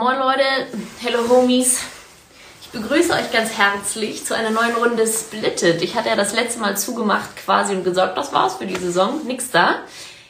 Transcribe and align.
Moin 0.00 0.18
Leute, 0.18 0.42
hello 1.02 1.28
Homies. 1.28 1.82
Ich 2.62 2.70
begrüße 2.70 3.12
euch 3.12 3.30
ganz 3.32 3.50
herzlich 3.58 4.24
zu 4.24 4.34
einer 4.34 4.48
neuen 4.48 4.74
Runde 4.74 5.06
Splitted. 5.06 5.82
Ich 5.82 5.94
hatte 5.94 6.08
ja 6.08 6.16
das 6.16 6.32
letzte 6.32 6.58
Mal 6.58 6.74
zugemacht 6.74 7.36
quasi 7.36 7.74
und 7.74 7.84
gesagt, 7.84 8.16
das 8.16 8.32
war's 8.32 8.54
für 8.54 8.64
die 8.64 8.78
Saison, 8.78 9.20
nix 9.26 9.50
da. 9.50 9.80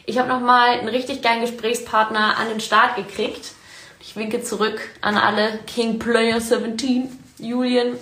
Ich 0.06 0.18
habe 0.18 0.28
nochmal 0.28 0.70
einen 0.70 0.88
richtig 0.88 1.22
geilen 1.22 1.42
Gesprächspartner 1.42 2.36
an 2.36 2.48
den 2.48 2.59
Start 2.59 2.96
gekriegt. 2.96 3.52
Ich 4.00 4.16
winke 4.16 4.42
zurück 4.42 4.80
an 5.02 5.16
alle 5.16 5.60
King 5.68 6.00
Player 6.00 6.41
17, 6.41 7.09
Julian. 7.38 7.96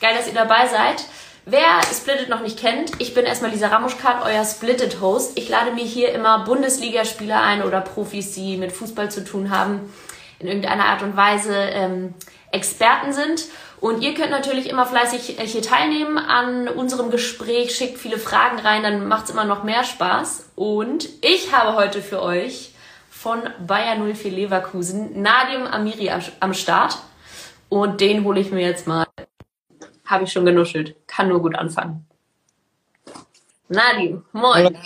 Geil, 0.00 0.14
dass 0.16 0.26
ihr 0.26 0.32
dabei 0.32 0.68
seid. 0.68 1.04
Wer 1.44 1.82
Splitted 1.92 2.30
noch 2.30 2.40
nicht 2.40 2.58
kennt, 2.58 2.92
ich 2.98 3.12
bin 3.12 3.26
erstmal 3.26 3.50
Lisa 3.50 3.68
Ramuschkat, 3.68 4.24
euer 4.24 4.46
Splitted-Host. 4.46 5.32
Ich 5.34 5.50
lade 5.50 5.72
mir 5.72 5.84
hier 5.84 6.14
immer 6.14 6.46
Bundesligaspieler 6.46 7.42
ein 7.42 7.62
oder 7.62 7.82
Profis, 7.82 8.32
die 8.32 8.56
mit 8.56 8.72
Fußball 8.72 9.10
zu 9.10 9.22
tun 9.22 9.50
haben, 9.50 9.92
in 10.40 10.48
irgendeiner 10.48 10.86
Art 10.86 11.02
und 11.02 11.16
Weise 11.16 11.54
ähm, 11.54 12.14
Experten 12.50 13.12
sind. 13.12 13.44
Und 13.80 14.02
ihr 14.02 14.14
könnt 14.14 14.30
natürlich 14.30 14.68
immer 14.68 14.84
fleißig 14.84 15.38
äh, 15.38 15.46
hier 15.46 15.62
teilnehmen 15.62 16.18
an 16.18 16.68
unserem 16.68 17.10
Gespräch, 17.10 17.74
schickt 17.74 17.98
viele 17.98 18.18
Fragen 18.18 18.58
rein, 18.58 18.82
dann 18.82 19.06
macht 19.06 19.26
es 19.26 19.30
immer 19.30 19.44
noch 19.44 19.62
mehr 19.62 19.84
Spaß. 19.84 20.50
Und 20.56 21.08
ich 21.22 21.52
habe 21.52 21.76
heute 21.76 22.02
für 22.02 22.20
euch 22.22 22.74
von 23.10 23.42
Bayer 23.66 23.96
04 23.96 24.30
Leverkusen 24.32 25.22
Nadim 25.22 25.66
Amiri 25.66 26.10
am 26.40 26.54
Start. 26.54 26.98
Und 27.68 28.00
den 28.00 28.24
hole 28.24 28.40
ich 28.40 28.50
mir 28.50 28.62
jetzt 28.62 28.86
mal. 28.86 29.06
Habe 30.04 30.24
ich 30.24 30.32
schon 30.32 30.44
genuschelt. 30.44 30.96
Kann 31.06 31.28
nur 31.28 31.40
gut 31.40 31.54
anfangen. 31.54 32.06
Nadim, 33.68 34.24
moin. 34.32 34.76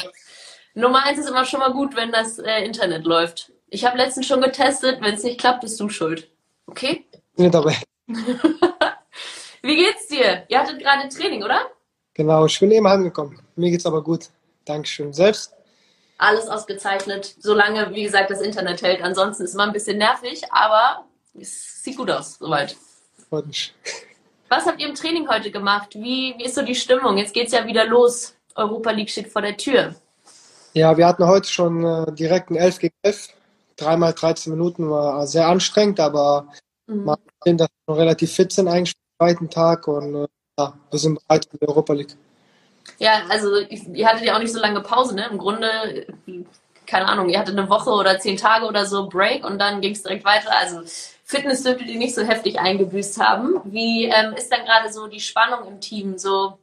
Nummer 0.75 1.05
eins 1.05 1.19
ist 1.19 1.29
immer 1.29 1.45
schon 1.45 1.61
mal 1.61 1.73
gut, 1.73 1.97
wenn 1.97 2.13
das 2.13 2.39
äh, 2.39 2.65
Internet 2.65 3.05
läuft. 3.05 3.51
Ich 3.75 3.85
habe 3.85 3.99
letztens 3.99 4.27
schon 4.27 4.41
getestet. 4.41 5.01
Wenn 5.01 5.15
es 5.15 5.25
nicht 5.25 5.41
klappt, 5.41 5.63
bist 5.63 5.81
du 5.81 5.89
schuld. 5.89 6.31
Okay? 6.67 7.05
Bin 7.37 7.51
dabei. 7.51 7.77
Wie 9.63 9.75
geht's 9.75 10.07
dir? 10.07 10.45
Ihr 10.47 10.61
hattet 10.61 10.79
gerade 10.79 11.09
Training, 11.09 11.43
oder? 11.43 11.59
Genau, 12.15 12.47
ich 12.47 12.61
bin 12.61 12.71
eben 12.71 12.87
heimgekommen. 12.87 13.43
Mir 13.57 13.73
geht's 13.73 13.85
aber 13.85 14.01
gut. 14.05 14.29
Dankeschön. 14.65 15.13
Selbst? 15.13 15.53
Alles 16.19 16.47
ausgezeichnet. 16.47 17.35
Solange, 17.41 17.93
wie 17.93 18.05
gesagt, 18.05 18.31
das 18.31 18.43
Internet 18.43 18.81
hält. 18.83 19.03
Ansonsten 19.03 19.43
ist 19.43 19.55
immer 19.55 19.65
ein 19.65 19.73
bisschen 19.73 19.99
nervig, 19.99 20.43
aber 20.53 21.05
es 21.37 21.83
sieht 21.83 21.97
gut 21.97 22.13
aus, 22.13 22.39
soweit. 22.39 22.77
Freut 23.29 23.49
mich. 23.49 23.75
Was 24.49 24.67
habt 24.67 24.81
ihr 24.81 24.87
im 24.87 24.95
Training 24.95 25.29
heute 25.29 25.51
gemacht? 25.51 25.97
Wie, 25.97 26.37
wie 26.39 26.45
ist 26.45 26.55
so 26.55 26.63
die 26.63 26.77
Stimmung? 26.77 27.19
Jetzt 27.19 27.35
geht's 27.35 27.53
ja 27.53 27.67
wieder 27.67 27.87
los. 27.87 28.37
Europa 28.55 28.93
League 28.93 29.11
steht 29.11 29.33
vor 29.33 29.43
der 29.43 29.57
Tür. 29.57 29.97
Ja, 30.75 30.97
wir 30.97 31.09
hatten 31.09 31.27
heute 31.27 31.49
schon 31.49 31.85
äh, 31.85 32.13
direkt 32.13 32.51
ein 32.51 32.57
11 32.57 32.79
gegen 32.79 32.95
11 33.03 33.31
dreimal 33.77 34.13
13 34.13 34.53
Minuten 34.53 34.91
war 34.91 35.27
sehr 35.27 35.49
anstrengend, 35.49 36.01
aber 36.01 36.49
mhm. 36.87 37.05
man 37.05 37.19
sehen, 37.45 37.59
dass 37.59 37.69
wir 37.87 37.97
relativ 37.97 38.33
fit 38.33 38.53
sind 38.53 38.69
eigentlich 38.69 38.95
am 39.19 39.27
zweiten 39.27 39.51
Tag 39.51 39.89
und 39.89 40.15
äh, 40.15 40.27
ja, 40.59 40.75
wir 40.91 40.99
sind 40.99 41.19
bereit 41.27 41.47
für 41.51 41.59
die 41.59 41.69
Europa 41.69 41.93
League. 41.93 42.17
Ja, 42.99 43.23
also 43.29 43.59
ihr 43.59 44.07
hattet 44.07 44.25
ja 44.25 44.37
auch 44.37 44.41
nicht 44.41 44.53
so 44.53 44.61
lange 44.61 44.81
Pause, 44.81 45.15
ne? 45.15 45.27
Im 45.31 45.39
Grunde, 45.39 46.07
keine 46.87 47.07
Ahnung, 47.07 47.29
ihr 47.29 47.39
hattet 47.39 47.59
eine 47.59 47.69
Woche 47.69 47.91
oder 47.91 48.19
zehn 48.19 48.37
Tage 48.37 48.67
oder 48.67 48.87
so 48.87 49.09
Break 49.09 49.45
und 49.45 49.59
dann 49.59 49.81
ging 49.81 49.93
es 49.93 50.03
direkt 50.03 50.25
weiter. 50.25 50.51
Also 50.57 50.83
Fitness 51.25 51.63
dürftet 51.63 51.89
ihr 51.89 51.99
nicht 51.99 52.15
so 52.15 52.23
heftig 52.23 52.61
eingebüßt 52.61 53.19
haben. 53.21 53.61
Wie 53.65 54.05
ähm, 54.05 54.35
ist 54.35 54.53
dann 54.53 54.65
gerade 54.65 54.93
so 54.93 55.07
die 55.07 55.21
Spannung 55.21 55.67
im 55.67 55.81
Team? 55.81 56.19
So, 56.19 56.59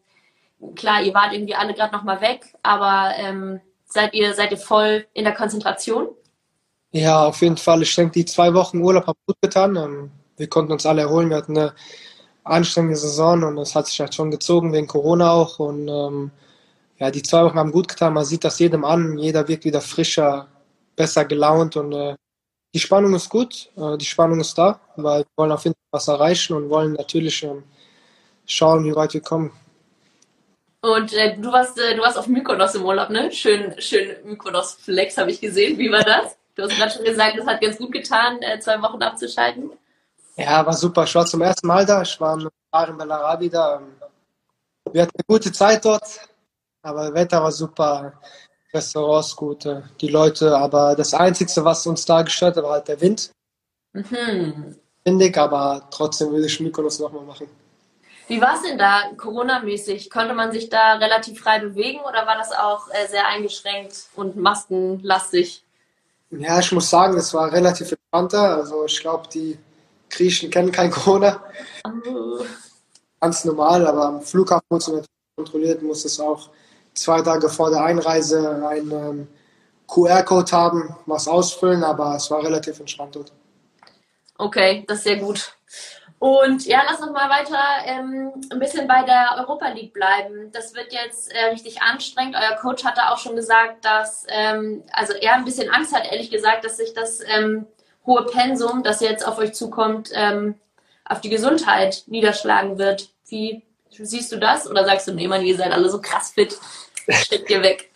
klar, 0.76 1.02
ihr 1.02 1.14
wart 1.14 1.34
irgendwie 1.34 1.56
alle 1.56 1.73
gerade 1.73 1.94
nochmal 1.94 2.22
weg, 2.22 2.45
aber 2.62 3.14
ähm, 3.17 3.59
seid 3.86 4.14
ihr, 4.14 4.34
seid 4.34 4.52
ihr 4.52 4.58
voll 4.58 5.08
in 5.14 5.26
der 5.26 5.34
Konzentration? 5.34 6.09
Ja, 6.94 7.25
auf 7.25 7.42
jeden 7.42 7.58
Fall. 7.58 7.81
Ich 7.84 7.95
denke, 7.95 8.14
die 8.14 8.25
zwei 8.25 8.53
Wochen 8.53 8.81
Urlaub 8.81 9.08
haben 9.08 9.20
gut 9.25 9.38
getan. 9.42 10.11
Wir 10.36 10.47
konnten 10.47 10.73
uns 10.73 10.86
alle 10.86 11.02
erholen. 11.03 11.30
Wir 11.30 11.38
hatten 11.38 11.58
eine 11.58 11.73
anstrengende 12.43 12.98
Saison 12.98 13.43
und 13.43 13.58
es 13.60 13.76
hat 13.76 13.88
sich 13.88 13.99
halt 13.99 14.14
schon 14.14 14.32
gezogen, 14.32 14.73
wegen 14.73 14.88
Corona 14.88 15.32
auch. 15.32 15.60
Und 15.60 15.88
ähm, 15.88 16.32
ja, 16.99 17.10
die 17.11 17.23
zwei 17.23 17.43
Wochen 17.45 17.58
haben 17.58 17.71
gut 17.71 17.88
getan. 17.88 18.14
Man 18.14 18.26
sieht 18.26 18.43
das 18.43 18.60
jedem 18.60 18.83
an. 18.83 19.17
Jeder 19.17 19.48
wirkt 19.48 19.64
wieder 19.66 19.82
frischer, 19.82 20.48
besser 20.95 21.26
gelaunt 21.26 21.77
und 21.77 21.93
äh, 21.93 22.16
die 22.73 22.80
Spannung 22.80 23.14
ist 23.16 23.30
gut. 23.30 23.70
Äh, 23.77 23.98
die 23.98 24.05
Spannung 24.05 24.39
ist 24.42 24.58
da, 24.58 24.80
weil 24.98 25.21
wir 25.21 25.27
wollen 25.37 25.52
auf 25.52 25.64
jeden 25.64 25.76
Fall 25.76 25.99
was 25.99 26.08
erreichen 26.08 26.55
und 26.55 26.70
wollen 26.70 26.93
natürlich 26.93 27.43
ähm, 27.43 27.64
schauen, 28.45 28.83
wie 28.86 28.95
weit 28.95 29.14
wir 29.14 29.21
kommen. 29.21 29.52
Und 30.82 31.14
äh, 31.14 31.37
du 31.37 31.52
warst 31.52 31.77
äh, 31.80 31.95
du 31.95 32.02
warst 32.02 32.17
auf 32.17 32.27
Mykonos 32.27 32.76
im 32.76 32.83
Urlaub, 32.83 33.10
ne? 33.10 33.32
Schön, 33.32 33.76
schön 33.80 34.16
Mykonos 34.26 34.73
Flex 34.73 35.17
habe 35.17 35.32
ich 35.32 35.39
gesehen. 35.39 35.77
Wie 35.77 35.92
war 35.92 36.04
das? 36.04 36.37
Du 36.56 36.64
hast 36.64 36.76
gerade 36.76 36.92
schon 36.92 37.06
gesagt, 37.06 37.38
es 37.38 37.45
hat 37.45 37.62
ganz 37.62 37.78
gut 37.78 37.92
getan, 37.92 38.42
äh, 38.42 38.60
zwei 38.60 38.82
Wochen 38.82 39.02
abzuschalten. 39.02 39.72
Ja, 40.36 40.66
war 40.66 40.73
super. 40.73 41.04
Ich 41.04 41.16
war 41.16 41.26
zum 41.26 41.42
ersten 41.42 41.67
Mal 41.67 41.86
da. 41.86 42.02
Ich 42.02 42.20
war 42.20 42.36
mit 42.36 42.52
in 42.88 42.98
Bellarabi 42.98 43.50
da. 43.50 43.82
Wir 44.92 45.04
hatten 45.04 45.11
eine 45.16 45.26
gute 45.28 45.52
Zeit 45.52 45.84
dort, 45.84 46.04
aber 46.82 47.06
das 47.06 47.14
Wetter 47.14 47.44
war 47.44 47.52
super. 47.52 48.14
Restaurants 48.73 49.36
gut, 49.36 49.67
die 50.00 50.08
Leute. 50.08 50.56
Aber 50.56 50.95
das 50.95 51.14
Einzige, 51.14 51.64
was 51.66 51.86
uns 51.86 52.06
da 52.06 52.22
gestört 52.22 52.56
hat, 52.56 52.64
war 52.64 52.73
halt 52.73 52.88
der 52.88 53.02
Wind. 53.02 53.32
Mhm. 53.94 54.78
Windig, 55.04 55.38
aber 55.38 55.88
trotzdem 55.92 56.32
würde 56.32 56.45
ich 56.45 56.60
Mykonos 56.60 57.00
nochmal 57.00 57.26
machen. 57.26 57.48
Wie 58.28 58.40
war 58.40 58.56
es 58.56 58.61
denn 58.61 58.78
da 58.78 59.11
Corona-mäßig? 59.17 60.10
Konnte 60.10 60.34
man 60.34 60.54
sich 60.54 60.70
da 60.70 60.94
relativ 60.94 61.42
frei 61.42 61.60
bewegen 61.60 62.00
oder 62.00 62.26
war 62.26 62.38
das 62.38 62.54
auch 62.54 62.88
äh, 62.92 63.08
sehr 63.08 63.28
eingeschränkt 63.28 64.08
und 64.16 64.38
maskenlastig? 64.38 65.66
Ja, 66.31 66.59
ich 66.59 66.71
muss 66.71 66.89
sagen, 66.89 67.17
es 67.17 67.33
war 67.33 67.52
relativ 67.52 67.92
entspannter. 67.92 68.58
Also 68.58 68.86
ich 68.86 68.99
glaube, 68.99 69.27
die 69.33 69.58
Griechen 70.09 70.49
kennen 70.49 70.71
kein 70.71 70.92
Corona. 70.92 71.43
Oh. 71.86 72.43
Ganz 73.19 73.45
normal, 73.45 73.86
aber 73.86 74.05
am 74.05 74.21
Flughafen 74.21 74.65
wurde 74.69 74.99
es 74.99 75.05
kontrolliert, 75.36 75.83
muss 75.83 76.05
es 76.05 76.19
auch 76.19 76.49
zwei 76.93 77.21
Tage 77.21 77.49
vor 77.49 77.69
der 77.69 77.83
Einreise 77.83 78.65
einen 78.67 78.92
ähm, 78.92 79.27
QR-Code 79.87 80.52
haben, 80.52 80.95
was 81.05 81.27
ausfüllen, 81.27 81.83
aber 81.83 82.15
es 82.15 82.31
war 82.31 82.43
relativ 82.43 82.80
entspannt 82.80 83.15
dort. 83.15 83.31
Okay, 84.37 84.83
das 84.87 84.99
ist 84.99 85.03
sehr 85.03 85.17
gut. 85.17 85.55
Und 86.21 86.67
ja, 86.67 86.83
lass 86.87 86.99
uns 86.99 87.14
mal 87.14 87.32
weiter 87.32 87.58
ähm, 87.83 88.32
ein 88.52 88.59
bisschen 88.59 88.87
bei 88.87 89.02
der 89.02 89.37
Europa 89.39 89.70
League 89.70 89.92
bleiben. 89.92 90.52
Das 90.52 90.76
wird 90.76 90.93
jetzt 90.93 91.33
äh, 91.33 91.45
richtig 91.45 91.82
anstrengend. 91.82 92.36
Euer 92.36 92.58
Coach 92.58 92.83
hatte 92.83 93.09
auch 93.09 93.17
schon 93.17 93.36
gesagt, 93.36 93.83
dass 93.83 94.27
ähm, 94.27 94.83
also 94.93 95.14
er 95.14 95.33
ein 95.33 95.45
bisschen 95.45 95.71
Angst 95.71 95.95
hat, 95.95 96.11
ehrlich 96.11 96.30
gesagt, 96.30 96.64
dass 96.64 96.77
sich 96.77 96.93
das 96.93 97.21
ähm, 97.26 97.65
hohe 98.05 98.23
Pensum, 98.27 98.83
das 98.83 98.99
jetzt 98.99 99.27
auf 99.27 99.39
euch 99.39 99.54
zukommt, 99.54 100.11
ähm, 100.14 100.54
auf 101.05 101.21
die 101.21 101.31
Gesundheit 101.31 102.04
niederschlagen 102.05 102.77
wird. 102.77 103.10
Wie 103.27 103.64
siehst 103.89 104.31
du 104.31 104.37
das? 104.37 104.70
Oder 104.70 104.86
sagst 104.86 105.08
du, 105.08 105.15
nee, 105.15 105.27
man, 105.27 105.42
ihr 105.42 105.58
seid 105.58 105.71
alle 105.71 105.89
so 105.89 105.99
krass 105.99 106.33
fit, 106.36 106.55
steckt 107.10 107.49
ihr 107.49 107.64
weg? 107.64 107.89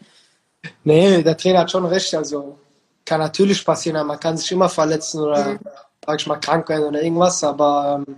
Nee, 0.83 1.21
der 1.21 1.37
Trainer 1.37 1.59
hat 1.59 1.69
schon 1.69 1.85
recht. 1.85 2.11
Also 2.15 2.57
kann 3.05 3.19
natürlich 3.19 3.63
passieren, 3.63 4.07
man 4.07 4.19
kann 4.19 4.35
sich 4.35 4.51
immer 4.51 4.67
verletzen 4.67 5.21
oder 5.21 5.45
mhm 5.45 5.59
sag 6.05 6.19
ich 6.19 6.27
mal, 6.27 6.37
krank 6.37 6.69
werden 6.69 6.85
oder 6.85 7.01
irgendwas, 7.01 7.43
aber 7.43 8.03
ähm, 8.07 8.15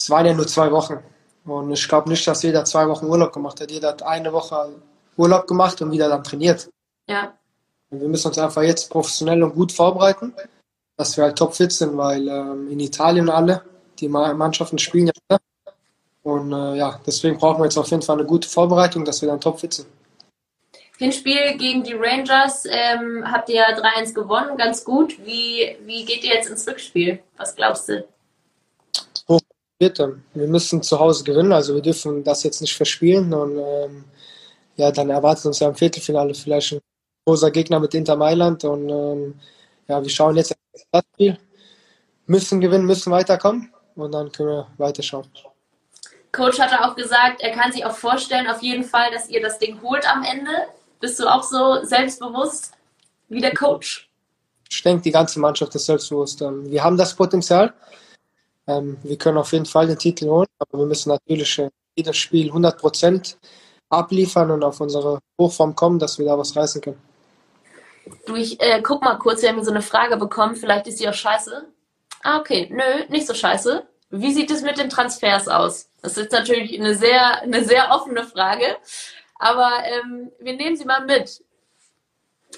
es 0.00 0.10
waren 0.10 0.26
ja 0.26 0.34
nur 0.34 0.46
zwei 0.46 0.70
Wochen. 0.72 0.98
Und 1.44 1.72
ich 1.72 1.88
glaube 1.88 2.08
nicht, 2.08 2.26
dass 2.26 2.42
jeder 2.42 2.64
zwei 2.64 2.88
Wochen 2.88 3.06
Urlaub 3.06 3.32
gemacht 3.32 3.60
hat. 3.60 3.70
Jeder 3.70 3.88
hat 3.88 4.02
eine 4.02 4.32
Woche 4.32 4.70
Urlaub 5.16 5.46
gemacht 5.46 5.80
und 5.82 5.90
wieder 5.90 6.08
dann 6.08 6.24
trainiert. 6.24 6.68
Ja. 7.08 7.34
Und 7.90 8.00
wir 8.00 8.08
müssen 8.08 8.28
uns 8.28 8.38
einfach 8.38 8.62
jetzt 8.62 8.90
professionell 8.90 9.42
und 9.42 9.54
gut 9.54 9.72
vorbereiten, 9.72 10.32
dass 10.96 11.16
wir 11.16 11.24
halt 11.24 11.36
topfit 11.36 11.72
sind, 11.72 11.96
weil 11.96 12.28
ähm, 12.28 12.70
in 12.70 12.80
Italien 12.80 13.28
alle, 13.28 13.62
die 13.98 14.08
Mannschaften 14.08 14.78
spielen 14.78 15.10
ja. 15.30 15.38
Und 16.22 16.52
äh, 16.52 16.76
ja, 16.76 17.00
deswegen 17.04 17.36
brauchen 17.38 17.60
wir 17.60 17.64
jetzt 17.64 17.76
auf 17.76 17.88
jeden 17.88 18.02
Fall 18.02 18.18
eine 18.18 18.26
gute 18.26 18.48
Vorbereitung, 18.48 19.04
dass 19.04 19.20
wir 19.22 19.28
dann 19.28 19.40
topfit 19.40 19.74
sind. 19.74 19.88
Hinspiel 21.02 21.58
gegen 21.58 21.82
die 21.82 21.94
Rangers 21.94 22.64
ähm, 22.64 23.24
habt 23.30 23.48
ihr 23.48 23.56
ja 23.56 23.76
3-1 23.76 24.14
gewonnen, 24.14 24.56
ganz 24.56 24.84
gut. 24.84 25.18
Wie, 25.26 25.76
wie 25.84 26.04
geht 26.04 26.22
ihr 26.22 26.34
jetzt 26.34 26.48
ins 26.48 26.66
Rückspiel? 26.66 27.18
Was 27.36 27.56
glaubst 27.56 27.88
du? 27.88 28.04
Wir 29.78 30.46
müssen 30.46 30.80
zu 30.80 31.00
Hause 31.00 31.24
gewinnen, 31.24 31.52
also 31.52 31.74
wir 31.74 31.82
dürfen 31.82 32.22
das 32.22 32.44
jetzt 32.44 32.60
nicht 32.60 32.76
verspielen. 32.76 33.34
Und 33.34 33.58
ähm, 33.58 34.04
ja, 34.76 34.92
dann 34.92 35.10
erwartet 35.10 35.46
uns 35.46 35.58
ja 35.58 35.68
im 35.68 35.74
Viertelfinale 35.74 36.34
vielleicht 36.34 36.74
ein 36.74 36.80
großer 37.26 37.50
Gegner 37.50 37.80
mit 37.80 37.92
Inter 37.94 38.14
Mailand. 38.14 38.62
Und 38.62 38.88
ähm, 38.88 39.40
ja, 39.88 40.00
wir 40.00 40.10
schauen 40.10 40.36
jetzt 40.36 40.54
das 40.92 41.02
Spiel. 41.14 41.36
Müssen 42.26 42.60
gewinnen, 42.60 42.86
müssen 42.86 43.10
weiterkommen 43.10 43.72
und 43.96 44.12
dann 44.12 44.30
können 44.30 44.50
wir 44.50 44.68
weiterschauen. 44.78 45.26
Coach 46.30 46.60
hatte 46.60 46.84
auch 46.84 46.94
gesagt, 46.94 47.42
er 47.42 47.50
kann 47.50 47.72
sich 47.72 47.84
auch 47.84 47.96
vorstellen, 47.96 48.46
auf 48.46 48.62
jeden 48.62 48.84
Fall, 48.84 49.10
dass 49.10 49.28
ihr 49.28 49.42
das 49.42 49.58
Ding 49.58 49.82
holt 49.82 50.08
am 50.08 50.22
Ende. 50.22 50.50
Bist 51.02 51.18
du 51.18 51.26
auch 51.26 51.42
so 51.42 51.82
selbstbewusst 51.82 52.74
wie 53.28 53.40
der 53.40 53.52
Coach? 53.52 54.08
Ich 54.70 54.84
denke, 54.84 55.02
die 55.02 55.10
ganze 55.10 55.40
Mannschaft 55.40 55.74
ist 55.74 55.86
selbstbewusst. 55.86 56.40
Ähm, 56.42 56.70
wir 56.70 56.84
haben 56.84 56.96
das 56.96 57.12
Potenzial. 57.16 57.74
Ähm, 58.68 58.96
wir 59.02 59.18
können 59.18 59.36
auf 59.36 59.52
jeden 59.52 59.66
Fall 59.66 59.88
den 59.88 59.98
Titel 59.98 60.28
holen, 60.28 60.46
aber 60.60 60.78
wir 60.78 60.86
müssen 60.86 61.08
natürlich 61.08 61.58
äh, 61.58 61.70
jedes 61.96 62.16
Spiel 62.16 62.46
100 62.46 62.78
Prozent 62.78 63.36
abliefern 63.90 64.52
und 64.52 64.62
auf 64.62 64.80
unsere 64.80 65.18
Hochform 65.40 65.74
kommen, 65.74 65.98
dass 65.98 66.20
wir 66.20 66.26
da 66.26 66.38
was 66.38 66.54
reißen 66.54 66.80
können. 66.80 67.02
Du, 68.26 68.36
ich 68.36 68.60
äh, 68.60 68.80
guck 68.80 69.02
mal 69.02 69.18
kurz, 69.18 69.42
wir 69.42 69.48
haben 69.48 69.64
so 69.64 69.72
eine 69.72 69.82
Frage 69.82 70.16
bekommen, 70.16 70.54
vielleicht 70.54 70.86
ist 70.86 70.98
sie 70.98 71.08
auch 71.08 71.14
scheiße. 71.14 71.66
Ah, 72.22 72.38
okay. 72.38 72.68
Nö, 72.70 73.08
nicht 73.08 73.26
so 73.26 73.34
scheiße. 73.34 73.82
Wie 74.10 74.32
sieht 74.32 74.52
es 74.52 74.62
mit 74.62 74.78
den 74.78 74.88
Transfers 74.88 75.48
aus? 75.48 75.88
Das 76.00 76.16
ist 76.16 76.30
natürlich 76.30 76.78
eine 76.78 76.94
sehr, 76.94 77.42
eine 77.42 77.64
sehr 77.64 77.90
offene 77.90 78.22
Frage. 78.22 78.76
Aber 79.42 79.72
ähm, 79.84 80.30
wir 80.38 80.52
nehmen 80.52 80.76
sie 80.76 80.84
mal 80.84 81.04
mit. 81.04 81.42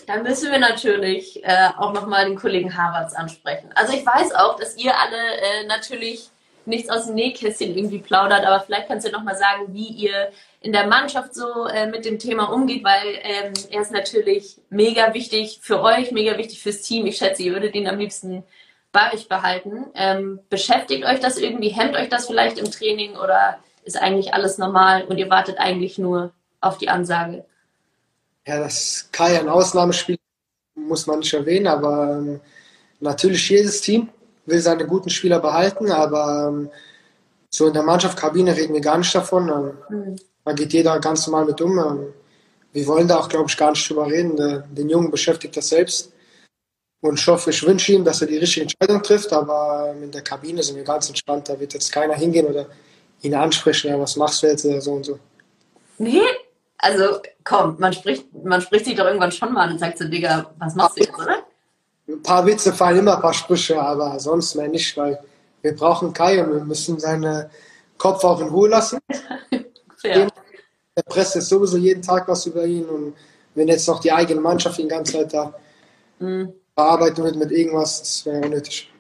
Dann 0.06 0.22
müssen 0.22 0.52
wir 0.52 0.58
natürlich 0.58 1.42
äh, 1.42 1.70
auch 1.78 1.94
nochmal 1.94 2.26
den 2.26 2.36
Kollegen 2.36 2.76
Harvards 2.76 3.14
ansprechen. 3.14 3.70
Also 3.75 3.94
ich 3.94 4.04
weiß 4.04 4.34
auch, 4.34 4.58
dass 4.58 4.76
ihr 4.76 4.92
alle 4.94 5.16
äh, 5.16 5.66
natürlich 5.66 6.28
nichts 6.66 6.90
aus 6.90 7.06
dem 7.06 7.14
Nähkästchen 7.14 7.75
irgendwie 7.75 8.00
plaudert, 8.00 8.44
aber 8.44 8.60
vielleicht 8.60 8.88
kannst 8.88 9.06
du 9.06 9.12
nochmal 9.12 9.36
sagen, 9.36 9.72
wie 9.72 9.86
ihr 9.86 10.31
in 10.60 10.72
der 10.72 10.86
Mannschaft 10.86 11.34
so 11.34 11.66
äh, 11.66 11.86
mit 11.86 12.04
dem 12.04 12.19
Thema 12.19 12.52
umgeht, 12.52 12.84
weil 12.84 13.19
ähm, 13.22 13.54
er 13.70 13.81
ist 13.81 13.92
natürlich 13.92 14.58
mega 14.69 15.14
wichtig 15.14 15.60
für 15.62 15.81
euch, 15.81 16.12
mega 16.12 16.36
wichtig 16.36 16.62
fürs 16.62 16.82
Team. 16.82 17.06
Ich 17.06 17.16
schätze, 17.16 17.42
ihr 17.42 17.52
würdet 17.54 17.75
ihn 17.75 17.88
am 17.88 17.98
liebsten 17.98 18.44
bei 18.92 19.10
euch 19.14 19.26
behalten. 19.26 19.86
Ähm, 19.94 20.40
beschäftigt 20.50 21.06
euch 21.06 21.20
das 21.20 21.38
irgendwie? 21.38 21.69
Hemmt 21.69 21.96
euch 21.96 22.10
das 22.10 22.26
vielleicht 22.26 22.58
im 22.58 22.70
Training 22.70 23.16
oder 23.16 23.58
ist 23.84 24.00
eigentlich 24.00 24.34
alles 24.34 24.58
normal 24.58 25.04
und 25.04 25.16
ihr 25.16 25.31
wartet 25.31 25.58
eigentlich 25.58 25.96
nur 25.96 26.32
auf 26.64 26.78
die 26.78 26.88
Ansage? 26.88 27.44
Ja, 28.46 28.61
das 28.61 29.08
Kai 29.12 29.38
ein 29.38 29.49
Ausnahmespiel 29.49 30.19
muss 30.75 31.06
man 31.06 31.20
nicht 31.20 31.32
erwähnen, 31.32 31.66
aber 31.66 32.19
ähm, 32.19 32.40
natürlich 33.00 33.49
jedes 33.49 33.81
Team 33.81 34.08
will 34.46 34.61
seine 34.61 34.87
guten 34.87 35.11
Spieler 35.11 35.40
behalten, 35.40 35.90
aber 35.90 36.49
ähm, 36.49 36.70
so 37.49 37.66
in 37.69 37.72
der 37.72 37.82
Mannschaftskabine 37.82 38.56
reden 38.56 38.75
wir 38.75 38.81
gar 38.81 38.99
nicht 38.99 39.14
davon. 39.14 39.49
Ähm, 39.49 39.96
mhm. 39.96 40.16
Da 40.44 40.52
geht 40.52 40.72
jeder 40.72 40.99
ganz 41.00 41.26
normal 41.26 41.46
mit 41.46 41.61
um. 41.61 41.78
Ähm, 41.78 42.12
wir 42.72 42.87
wollen 42.87 43.08
da 43.08 43.19
auch, 43.19 43.28
glaube 43.28 43.49
ich, 43.49 43.56
gar 43.56 43.70
nicht 43.70 43.88
drüber 43.88 44.06
reden. 44.06 44.37
Der, 44.37 44.58
den 44.58 44.90
Jungen 44.90 45.10
beschäftigt 45.10 45.56
das 45.56 45.69
selbst. 45.69 46.12
Und 47.00 47.19
ich 47.19 47.26
hoffe, 47.26 47.50
ich 47.50 47.62
wünsche 47.62 47.93
ihm, 47.93 48.05
dass 48.05 48.22
er 48.22 48.26
die 48.26 48.38
richtige 48.38 48.62
Entscheidung 48.62 49.02
trifft, 49.02 49.32
aber 49.32 49.94
ähm, 49.94 50.05
in 50.05 50.10
der 50.10 50.22
Kabine 50.22 50.62
sind 50.62 50.76
wir 50.76 50.84
ganz 50.84 51.08
entspannt. 51.08 51.49
Da 51.49 51.58
wird 51.58 51.75
jetzt 51.75 51.93
keiner 51.93 52.14
hingehen 52.14 52.46
oder 52.46 52.67
ihn 53.22 53.34
ansprechen, 53.34 53.90
ja, 53.90 54.00
was 54.00 54.17
machst 54.17 54.43
du 54.43 54.46
jetzt 54.49 54.64
oder 54.64 54.81
so 54.81 54.93
und 54.93 55.05
so. 55.05 55.19
Nee, 55.99 56.22
also 56.84 57.20
komm, 57.44 57.76
man 57.78 57.92
spricht, 57.92 58.26
man 58.44 58.60
spricht 58.60 58.84
sich 58.84 58.94
doch 58.94 59.06
irgendwann 59.06 59.32
schon 59.32 59.52
mal 59.52 59.70
und 59.70 59.78
sagt 59.78 59.98
so, 59.98 60.04
Digga, 60.04 60.50
was 60.58 60.75
machst 60.75 60.98
du 60.98 61.04
jetzt, 61.04 61.19
oder? 61.19 61.38
Ein 62.06 62.22
paar 62.22 62.44
Witze 62.44 62.75
fallen 62.75 62.98
immer, 62.98 63.16
ein 63.16 63.22
paar 63.22 63.32
Sprüche, 63.32 63.81
aber 63.81 64.20
sonst 64.20 64.54
mehr 64.54 64.69
nicht, 64.69 64.94
weil 64.96 65.19
wir 65.62 65.75
brauchen 65.75 66.12
Kai 66.12 66.44
und 66.44 66.52
wir 66.52 66.64
müssen 66.64 67.00
seinen 67.00 67.48
Kopf 67.96 68.22
auch 68.25 68.40
in 68.40 68.48
Ruhe 68.48 68.69
lassen. 68.69 68.98
ja. 70.02 70.28
Der 70.96 71.02
Presse 71.06 71.38
ist 71.38 71.48
sowieso 71.48 71.78
jeden 71.78 72.02
Tag 72.02 72.28
was 72.28 72.44
über 72.44 72.66
ihn 72.66 72.84
und 72.84 73.16
wenn 73.54 73.69
jetzt 73.69 73.88
noch 73.88 74.00
die 74.00 74.12
eigene 74.12 74.40
Mannschaft 74.40 74.78
die 74.78 74.86
ganze 74.86 75.12
Zeit 75.12 75.32
da 75.32 75.54
mhm. 76.19 76.52
bearbeiten 76.75 77.25
wird 77.25 77.36
mit 77.36 77.50
irgendwas, 77.50 78.00
das 78.00 78.26
wäre 78.26 78.44
unnötig. 78.44 78.90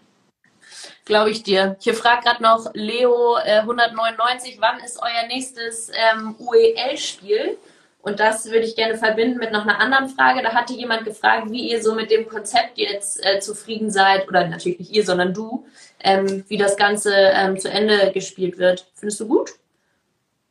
Glaube 1.04 1.30
ich 1.30 1.42
dir. 1.42 1.76
Hier 1.80 1.92
fragt 1.92 2.24
gerade 2.24 2.42
noch 2.42 2.70
Leo 2.72 3.36
äh, 3.44 3.58
199, 3.58 4.56
wann 4.58 4.80
ist 4.80 4.98
euer 5.02 5.26
nächstes 5.28 5.90
ähm, 5.90 6.34
UEL-Spiel? 6.38 7.58
Und 8.04 8.20
das 8.20 8.44
würde 8.44 8.66
ich 8.66 8.76
gerne 8.76 8.98
verbinden 8.98 9.38
mit 9.38 9.50
noch 9.50 9.62
einer 9.62 9.80
anderen 9.80 10.10
Frage. 10.10 10.42
Da 10.42 10.52
hatte 10.52 10.74
jemand 10.74 11.06
gefragt, 11.06 11.50
wie 11.50 11.70
ihr 11.70 11.82
so 11.82 11.94
mit 11.94 12.10
dem 12.10 12.28
Konzept 12.28 12.76
jetzt 12.76 13.24
äh, 13.24 13.40
zufrieden 13.40 13.90
seid, 13.90 14.28
oder 14.28 14.46
natürlich 14.46 14.78
nicht 14.78 14.92
ihr, 14.92 15.06
sondern 15.06 15.32
du, 15.32 15.64
ähm, 16.00 16.44
wie 16.48 16.58
das 16.58 16.76
Ganze 16.76 17.14
ähm, 17.14 17.58
zu 17.58 17.70
Ende 17.70 18.12
gespielt 18.12 18.58
wird. 18.58 18.86
Findest 18.94 19.20
du 19.20 19.26
gut? 19.26 19.54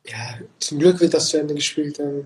Ja, 0.04 0.34
zum 0.58 0.80
Glück 0.80 1.00
wird 1.00 1.14
das 1.14 1.28
zu 1.28 1.38
Ende 1.38 1.54
gespielt. 1.54 2.00
Ähm, 2.00 2.24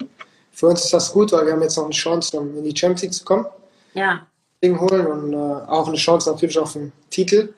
für 0.51 0.67
uns 0.67 0.85
ist 0.85 0.95
das 0.95 1.13
gut, 1.13 1.31
weil 1.33 1.45
wir 1.45 1.53
haben 1.53 1.63
jetzt 1.63 1.77
noch 1.77 1.85
eine 1.85 1.93
Chance, 1.93 2.41
um 2.41 2.57
in 2.57 2.65
die 2.65 2.75
Champions 2.75 3.03
League 3.03 3.15
zu 3.15 3.25
kommen. 3.25 3.47
Ja. 3.93 4.27
Ding 4.65 4.81
holen 4.81 5.07
und 5.07 5.33
äh, 5.35 5.37
auch 5.37 5.89
eine 5.89 5.99
Chance 5.99 6.31
natürlich 6.31 6.59
auf 6.59 6.73
den 6.73 6.91
Titel. 7.11 7.53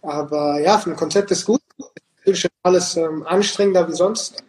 Aber 0.00 0.60
ja, 0.60 0.78
für 0.78 0.90
ein 0.90 0.96
Konzept 0.96 1.32
ist 1.32 1.44
gut. 1.44 1.60
Natürlich 2.18 2.44
ist 2.44 2.52
alles 2.62 2.96
ähm, 2.96 3.26
anstrengender 3.26 3.88
wie 3.88 3.94
sonst. 3.94 4.44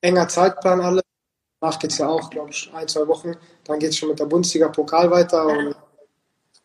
Enger 0.00 0.26
Zeitplan 0.26 0.80
alles. 0.80 1.02
Danach 1.62 1.78
geht 1.78 1.92
es 1.92 1.98
ja 1.98 2.08
auch, 2.08 2.28
glaube 2.28 2.50
ich, 2.50 2.68
ein, 2.74 2.88
zwei 2.88 3.06
Wochen. 3.06 3.36
Dann 3.62 3.78
geht 3.78 3.90
es 3.90 3.96
schon 3.96 4.08
mit 4.08 4.18
der 4.18 4.24
Bundesliga 4.24 4.66
Pokal 4.66 5.08
weiter. 5.12 5.46
Und, 5.46 5.76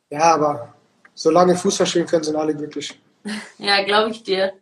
ja, 0.09 0.33
aber 0.33 0.73
solange 1.13 1.55
Fußball 1.55 1.85
spielen 1.85 2.07
können, 2.07 2.23
sind 2.23 2.35
alle 2.35 2.55
glücklich. 2.55 2.99
Ja, 3.59 3.83
glaube 3.83 4.11
ich 4.11 4.23
dir. 4.23 4.53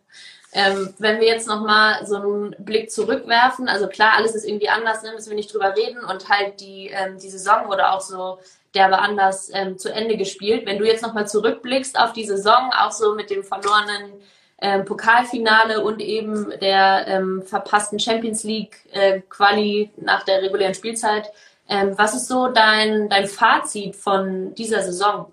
Ähm, 0.52 0.92
wenn 0.98 1.20
wir 1.20 1.26
jetzt 1.26 1.46
nochmal 1.46 2.04
so 2.04 2.16
einen 2.16 2.56
Blick 2.58 2.90
zurückwerfen, 2.90 3.68
also 3.68 3.86
klar, 3.86 4.14
alles 4.16 4.34
ist 4.34 4.44
irgendwie 4.44 4.68
anders, 4.68 5.02
ne, 5.02 5.12
müssen 5.12 5.30
wir 5.30 5.36
nicht 5.36 5.52
drüber 5.54 5.74
reden 5.76 6.04
und 6.04 6.28
halt 6.28 6.60
die, 6.60 6.88
ähm, 6.88 7.18
die 7.18 7.30
Saison 7.30 7.68
wurde 7.68 7.90
auch 7.90 8.00
so 8.00 8.38
derbe 8.74 8.98
anders 8.98 9.50
ähm, 9.54 9.78
zu 9.78 9.92
Ende 9.92 10.16
gespielt. 10.16 10.66
Wenn 10.66 10.78
du 10.78 10.84
jetzt 10.84 11.02
nochmal 11.02 11.28
zurückblickst 11.28 11.98
auf 11.98 12.12
die 12.12 12.24
Saison, 12.24 12.72
auch 12.76 12.90
so 12.92 13.14
mit 13.14 13.30
dem 13.30 13.44
verlorenen 13.44 14.12
ähm, 14.58 14.84
Pokalfinale 14.84 15.84
und 15.84 16.00
eben 16.00 16.50
der 16.60 17.06
ähm, 17.06 17.42
verpassten 17.42 17.98
Champions 17.98 18.42
League 18.44 18.78
äh, 18.92 19.20
Quali 19.28 19.90
nach 19.98 20.24
der 20.24 20.42
regulären 20.42 20.74
Spielzeit. 20.74 21.30
Ähm, 21.68 21.92
was 21.96 22.14
ist 22.14 22.28
so 22.28 22.48
dein, 22.48 23.08
dein 23.08 23.26
Fazit 23.26 23.96
von 23.96 24.54
dieser 24.54 24.82
Saison? 24.82 25.30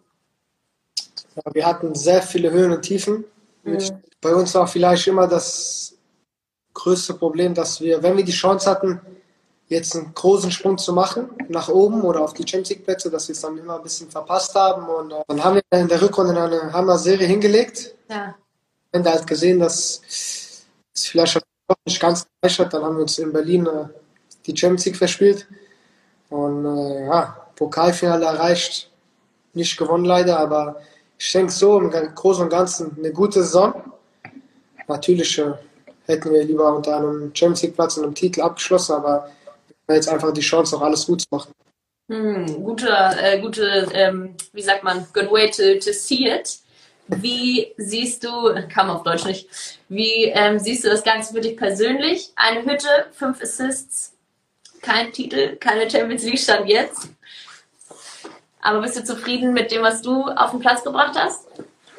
Ja, 1.35 1.53
wir 1.53 1.65
hatten 1.65 1.95
sehr 1.95 2.21
viele 2.21 2.51
Höhen 2.51 2.71
und 2.71 2.81
Tiefen. 2.81 3.23
Mhm. 3.63 3.79
Bei 4.19 4.33
uns 4.33 4.53
war 4.55 4.67
vielleicht 4.67 5.07
immer 5.07 5.27
das 5.27 5.95
größte 6.73 7.13
Problem, 7.13 7.53
dass 7.53 7.79
wir, 7.79 8.01
wenn 8.03 8.17
wir 8.17 8.25
die 8.25 8.31
Chance 8.31 8.69
hatten, 8.69 8.99
jetzt 9.67 9.95
einen 9.95 10.13
großen 10.13 10.51
Sprung 10.51 10.77
zu 10.77 10.91
machen 10.91 11.29
nach 11.47 11.69
oben 11.69 12.01
oder 12.01 12.21
auf 12.21 12.33
die 12.33 12.43
Champions 12.43 12.69
League 12.69 12.83
Plätze, 12.83 13.09
dass 13.09 13.27
wir 13.27 13.33
es 13.33 13.41
dann 13.41 13.57
immer 13.57 13.77
ein 13.77 13.83
bisschen 13.83 14.09
verpasst 14.09 14.53
haben. 14.53 14.87
Und 14.87 15.11
äh, 15.11 15.23
dann 15.27 15.43
haben 15.43 15.55
wir 15.55 15.79
in 15.79 15.87
der 15.87 16.01
Rückrunde 16.01 16.39
eine 16.39 16.73
Hammer-Serie 16.73 17.25
hingelegt. 17.25 17.95
Ja 18.09 18.35
Ende 18.93 19.11
halt 19.11 19.27
gesehen, 19.27 19.59
dass 19.59 20.01
es 20.07 21.07
vielleicht 21.07 21.41
nicht 21.85 21.99
ganz 21.99 22.25
gereicht 22.41 22.59
hat. 22.59 22.73
Dann 22.73 22.83
haben 22.83 22.95
wir 22.95 23.01
uns 23.01 23.17
in 23.17 23.33
Berlin 23.33 23.65
äh, 23.65 23.85
die 24.45 24.55
Champions 24.55 24.85
League 24.85 24.97
verspielt. 24.97 25.47
Und 26.29 26.65
äh, 26.65 27.07
ja, 27.07 27.47
Pokalfinale 27.55 28.25
erreicht. 28.25 28.89
Nicht 29.53 29.77
gewonnen 29.77 30.05
leider, 30.05 30.39
aber 30.39 30.81
ich 31.17 31.31
denke 31.31 31.51
so 31.51 31.79
im 31.79 31.89
Großen 31.89 32.43
und 32.43 32.49
Ganzen 32.49 32.95
eine 32.97 33.11
gute 33.11 33.43
Saison. 33.43 33.93
Natürlich 34.87 35.37
äh, 35.39 35.53
hätten 36.05 36.31
wir 36.31 36.43
lieber 36.43 36.75
unter 36.75 36.97
einem 36.97 37.31
Champions 37.33 37.63
League 37.63 37.75
Platz 37.75 37.97
und 37.97 38.03
einem 38.03 38.15
Titel 38.15 38.41
abgeschlossen, 38.41 38.93
aber 38.93 39.29
wir 39.67 39.93
haben 39.93 39.95
jetzt 39.95 40.09
einfach 40.09 40.33
die 40.33 40.41
Chance, 40.41 40.75
auch 40.75 40.81
alles 40.81 41.05
gut 41.05 41.21
zu 41.21 41.27
machen. 41.31 41.51
Hm, 42.11 42.63
gute, 42.63 42.89
äh, 43.21 43.39
gute 43.39 43.87
ähm, 43.93 44.35
wie 44.51 44.61
sagt 44.61 44.83
man, 44.83 45.05
good 45.13 45.31
way 45.31 45.49
to, 45.49 45.79
to 45.79 45.93
see 45.93 46.27
it. 46.27 46.59
Wie 47.07 47.73
siehst 47.77 48.23
du, 48.23 48.29
kam 48.73 48.89
auf 48.89 49.03
Deutsch 49.03 49.25
nicht, 49.25 49.49
wie 49.89 50.25
ähm, 50.25 50.59
siehst 50.59 50.85
du 50.85 50.89
das 50.89 51.03
Ganze 51.03 51.33
für 51.33 51.41
dich 51.41 51.57
persönlich? 51.57 52.31
Eine 52.35 52.63
Hütte, 52.63 52.87
fünf 53.11 53.41
Assists, 53.41 54.13
kein 54.81 55.11
Titel, 55.11 55.57
keine 55.57 55.89
Champions 55.89 56.23
League 56.23 56.39
stand 56.39 56.67
jetzt. 56.67 57.09
Aber 58.61 58.81
bist 58.81 58.97
du 58.97 59.03
zufrieden 59.03 59.53
mit 59.53 59.71
dem, 59.71 59.81
was 59.81 60.01
du 60.01 60.23
auf 60.23 60.51
den 60.51 60.61
Platz 60.61 60.83
gebracht 60.83 61.15
hast? 61.15 61.47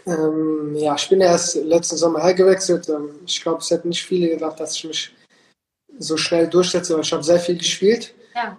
Ähm, 0.06 0.74
ja, 0.74 0.94
ich 0.94 1.08
bin 1.08 1.20
erst 1.20 1.56
letzten 1.56 1.96
Sommer 1.96 2.22
hergewechselt. 2.22 2.88
Ähm, 2.88 3.20
ich 3.26 3.42
glaube, 3.42 3.58
es 3.58 3.70
hätten 3.70 3.90
nicht 3.90 4.04
viele 4.04 4.28
gedacht, 4.28 4.60
dass 4.60 4.76
ich 4.76 4.84
mich 4.84 5.14
so 5.98 6.16
schnell 6.16 6.48
durchsetze, 6.48 6.94
weil 6.94 7.02
ich 7.02 7.12
habe 7.12 7.22
sehr 7.22 7.38
viel 7.38 7.58
gespielt. 7.58 8.14
Ja. 8.34 8.58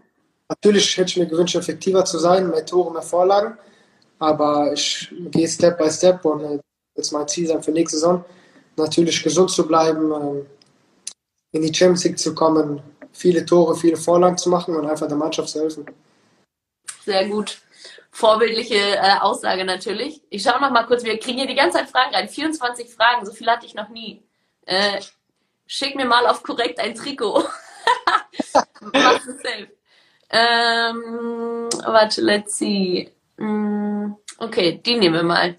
Natürlich 0.49 0.95
hätte 0.97 1.09
ich 1.09 1.17
mir 1.17 1.25
gewünscht, 1.25 1.55
effektiver 1.55 2.05
zu 2.05 2.19
sein, 2.19 2.49
mehr 2.49 2.65
Tore, 2.65 2.91
mehr 2.93 3.01
Vorlagen. 3.01 3.57
Aber 4.19 4.71
ich 4.73 5.09
gehe 5.31 5.47
Step 5.47 5.77
by 5.77 5.89
Step 5.89 6.23
und 6.25 6.43
äh, 6.43 6.59
jetzt 6.95 7.11
mein 7.11 7.27
Ziel 7.27 7.47
sein 7.47 7.61
für 7.61 7.71
nächste 7.71 7.97
Saison. 7.97 8.23
Natürlich 8.77 9.23
gesund 9.23 9.51
zu 9.51 9.67
bleiben, 9.67 10.11
ähm, 10.11 10.45
in 11.51 11.61
die 11.61 11.73
Champions 11.73 12.03
League 12.03 12.19
zu 12.19 12.35
kommen, 12.35 12.81
viele 13.11 13.45
Tore, 13.45 13.75
viele 13.75 13.97
Vorlagen 13.97 14.37
zu 14.37 14.49
machen 14.49 14.75
und 14.75 14.85
einfach 14.85 15.07
der 15.07 15.17
Mannschaft 15.17 15.49
zu 15.49 15.61
helfen. 15.61 15.85
Sehr 17.03 17.27
gut. 17.27 17.59
Vorbildliche 18.11 18.75
äh, 18.75 19.19
Aussage 19.19 19.65
natürlich. 19.65 20.21
Ich 20.29 20.43
schaue 20.43 20.61
noch 20.61 20.71
mal 20.71 20.85
kurz, 20.85 21.03
wir 21.03 21.19
kriegen 21.19 21.37
hier 21.37 21.47
die 21.47 21.55
ganze 21.55 21.77
Zeit 21.77 21.89
Fragen 21.89 22.15
rein. 22.15 22.29
24 22.29 22.93
Fragen, 22.93 23.25
so 23.25 23.33
viel 23.33 23.47
hatte 23.47 23.65
ich 23.65 23.75
noch 23.75 23.89
nie. 23.89 24.23
Äh, 24.65 25.01
schick 25.67 25.95
mir 25.95 26.05
mal 26.05 26.25
auf 26.27 26.41
korrekt 26.41 26.79
ein 26.79 26.95
Trikot. 26.95 27.43
Machst 28.93 29.27
du 29.27 29.31
safe. 29.33 29.67
Ähm, 30.29 31.69
warte, 31.85 32.21
let's 32.21 32.57
see. 32.57 33.11
Mm, 33.37 34.13
okay, 34.37 34.81
die 34.85 34.97
nehmen 34.97 35.15
wir 35.15 35.23
mal. 35.23 35.55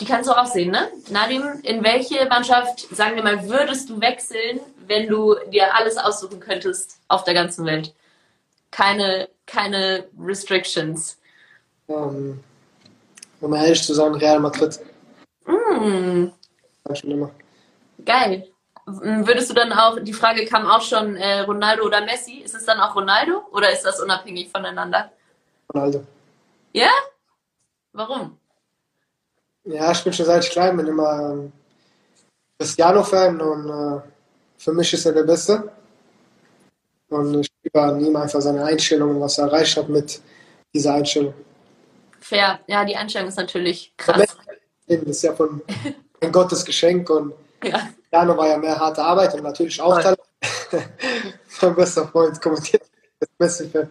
Die 0.00 0.04
kannst 0.04 0.28
du 0.28 0.32
auch 0.32 0.46
sehen, 0.46 0.72
ne? 0.72 0.88
Nadim, 1.10 1.42
in 1.62 1.84
welche 1.84 2.26
Mannschaft, 2.26 2.80
sagen 2.94 3.16
wir 3.16 3.22
mal, 3.22 3.48
würdest 3.48 3.88
du 3.88 4.00
wechseln, 4.00 4.60
wenn 4.86 5.08
du 5.08 5.36
dir 5.52 5.74
alles 5.76 5.96
aussuchen 5.96 6.40
könntest 6.40 6.98
auf 7.08 7.24
der 7.24 7.34
ganzen 7.34 7.64
Welt? 7.66 7.94
Keine, 8.70 9.28
keine 9.46 10.06
Restrictions. 10.18 11.18
Um, 11.86 12.40
um 13.40 13.54
ehrlich 13.54 13.82
zu 13.82 13.94
sein, 13.94 14.14
Real 14.14 14.40
Madrid. 14.40 14.80
Mm. 15.46 16.28
Schon 16.94 17.10
immer. 17.10 17.30
Geil. 18.04 18.48
Würdest 18.86 19.50
du 19.50 19.54
dann 19.54 19.72
auch, 19.72 20.00
die 20.00 20.12
Frage 20.12 20.44
kam 20.46 20.66
auch 20.66 20.82
schon, 20.82 21.14
äh, 21.14 21.40
Ronaldo 21.40 21.84
oder 21.84 22.00
Messi, 22.00 22.38
ist 22.38 22.54
es 22.54 22.64
dann 22.64 22.80
auch 22.80 22.96
Ronaldo 22.96 23.44
oder 23.52 23.70
ist 23.70 23.84
das 23.84 24.00
unabhängig 24.00 24.50
voneinander? 24.50 25.12
Ronaldo. 25.72 26.04
Ja? 26.72 26.90
Warum? 27.92 28.38
Ja, 29.64 29.92
ich 29.92 30.02
bin 30.02 30.12
schon 30.12 30.26
seit 30.26 30.44
ich 30.44 30.50
klein 30.50 30.76
bin 30.76 30.86
immer 30.86 31.32
ähm, 31.32 31.52
Cristiano-Fan 32.58 33.40
und 33.40 33.68
äh, 33.68 34.00
für 34.58 34.72
mich 34.72 34.92
ist 34.92 35.06
er 35.06 35.12
der 35.12 35.24
Beste. 35.24 35.70
Und 37.08 37.40
ich 37.40 37.50
ihm 37.74 38.16
einfach 38.16 38.40
seine 38.40 38.64
Einstellung 38.64 39.10
und 39.10 39.20
was 39.20 39.38
er 39.38 39.46
erreicht 39.46 39.76
hat 39.76 39.88
mit 39.88 40.20
dieser 40.74 40.94
Einstellung. 40.94 41.34
Fair, 42.20 42.60
ja, 42.66 42.84
die 42.84 42.96
Einstellung 42.96 43.28
ist 43.28 43.36
natürlich 43.36 43.92
krass. 43.96 44.36
Das 44.86 44.98
ist 45.02 45.22
ja 45.22 45.34
von 45.34 45.62
ein 46.20 46.32
Gottes 46.32 46.64
Geschenk 46.64 47.10
und 47.10 47.34
ja. 47.64 47.88
Cristiano 47.96 48.36
war 48.36 48.48
ja 48.48 48.58
mehr 48.58 48.78
harte 48.78 49.02
Arbeit 49.02 49.34
und 49.34 49.42
natürlich 49.42 49.80
auch 49.80 50.00
Talent. 50.00 50.20
mein 51.62 51.74
bester 51.74 52.08
Freund 52.08 52.40
kommentiert 52.40 52.82
das 53.20 53.28
Beste. 53.38 53.90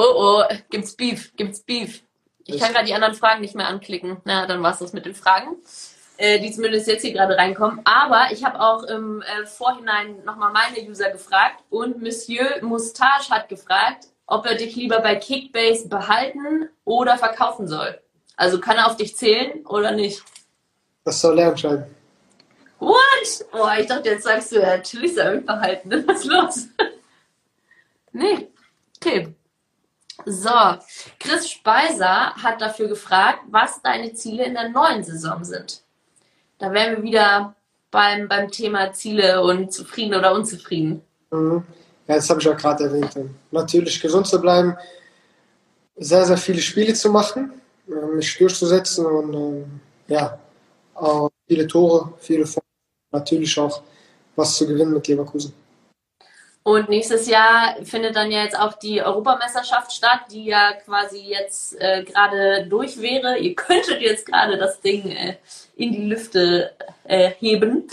Oh 0.00 0.14
oh, 0.14 0.54
gibt's 0.70 0.94
Beef, 0.94 1.34
gibt's 1.34 1.58
Beef. 1.58 2.04
Ich 2.44 2.60
kann 2.60 2.72
gerade 2.72 2.86
die 2.86 2.94
anderen 2.94 3.14
Fragen 3.14 3.40
nicht 3.40 3.56
mehr 3.56 3.66
anklicken. 3.66 4.18
Na, 4.24 4.46
dann 4.46 4.62
war 4.62 4.70
es 4.70 4.78
das 4.78 4.92
mit 4.92 5.04
den 5.06 5.14
Fragen, 5.16 5.56
äh, 6.18 6.38
die 6.38 6.52
zumindest 6.52 6.86
jetzt 6.86 7.02
hier 7.02 7.12
gerade 7.12 7.36
reinkommen. 7.36 7.80
Aber 7.82 8.28
ich 8.30 8.44
habe 8.44 8.60
auch 8.60 8.84
im 8.84 9.22
äh, 9.22 9.44
Vorhinein 9.44 10.22
nochmal 10.24 10.52
meine 10.52 10.88
User 10.88 11.10
gefragt 11.10 11.64
und 11.68 12.00
Monsieur 12.00 12.62
Moustache 12.62 13.28
hat 13.30 13.48
gefragt, 13.48 14.06
ob 14.28 14.46
er 14.46 14.54
dich 14.54 14.76
lieber 14.76 15.00
bei 15.00 15.16
Kickbase 15.16 15.88
behalten 15.88 16.68
oder 16.84 17.18
verkaufen 17.18 17.66
soll. 17.66 17.98
Also 18.36 18.60
kann 18.60 18.76
er 18.76 18.86
auf 18.86 18.96
dich 18.96 19.16
zählen 19.16 19.66
oder 19.66 19.90
nicht? 19.90 20.22
Das 21.02 21.20
soll 21.20 21.40
er 21.40 21.48
entscheiden. 21.48 21.86
What? 22.78 23.46
Oh, 23.52 23.66
ich 23.76 23.88
dachte, 23.88 24.10
jetzt 24.10 24.22
sagst 24.22 24.52
du, 24.52 24.60
ja, 24.60 24.76
natürlich 24.76 25.16
soll 25.16 25.24
er 25.24 25.34
mich 25.34 25.46
behalten. 25.46 25.90
Was 26.06 26.20
ist 26.20 26.24
los? 26.26 26.68
nee. 28.12 28.46
Okay. 28.96 29.34
So, 30.30 30.50
Chris 31.18 31.48
Speiser 31.48 32.34
hat 32.34 32.60
dafür 32.60 32.88
gefragt, 32.88 33.40
was 33.50 33.80
deine 33.80 34.12
Ziele 34.12 34.44
in 34.44 34.54
der 34.54 34.68
neuen 34.68 35.02
Saison 35.02 35.42
sind. 35.42 35.82
Da 36.58 36.70
wären 36.72 36.96
wir 36.96 37.02
wieder 37.02 37.54
beim, 37.90 38.28
beim 38.28 38.50
Thema 38.50 38.92
Ziele 38.92 39.42
und 39.42 39.72
zufrieden 39.72 40.14
oder 40.14 40.34
unzufrieden. 40.34 41.02
Mhm. 41.30 41.64
Ja, 42.06 42.16
das 42.16 42.28
habe 42.28 42.40
ich 42.40 42.46
ja 42.46 42.52
gerade 42.52 42.84
erwähnt. 42.84 43.16
Natürlich 43.50 44.00
gesund 44.00 44.26
zu 44.26 44.40
bleiben, 44.40 44.76
sehr, 45.96 46.24
sehr 46.26 46.36
viele 46.38 46.60
Spiele 46.60 46.92
zu 46.94 47.10
machen, 47.10 47.52
äh, 47.88 48.06
mich 48.14 48.36
durchzusetzen 48.36 49.06
und 49.06 49.34
ähm, 49.34 49.80
ja, 50.08 50.38
auch 50.94 51.30
viele 51.46 51.66
Tore, 51.66 52.12
viele 52.18 52.46
Formen, 52.46 52.66
natürlich 53.12 53.58
auch 53.58 53.82
was 54.36 54.56
zu 54.56 54.66
gewinnen 54.66 54.92
mit 54.92 55.06
Leverkusen. 55.08 55.52
Und 56.68 56.90
nächstes 56.90 57.26
Jahr 57.26 57.82
findet 57.82 58.14
dann 58.14 58.30
ja 58.30 58.42
jetzt 58.42 58.58
auch 58.58 58.74
die 58.74 59.00
Europameisterschaft 59.00 59.90
statt, 59.90 60.24
die 60.30 60.44
ja 60.44 60.74
quasi 60.84 61.16
jetzt 61.16 61.80
äh, 61.80 62.04
gerade 62.04 62.66
durch 62.68 63.00
wäre. 63.00 63.38
Ihr 63.38 63.54
könntet 63.56 64.02
jetzt 64.02 64.26
gerade 64.26 64.58
das 64.58 64.78
Ding 64.82 65.10
äh, 65.10 65.36
in 65.76 65.92
die 65.92 66.04
Lüfte 66.04 66.72
äh, 67.04 67.30
heben. 67.38 67.88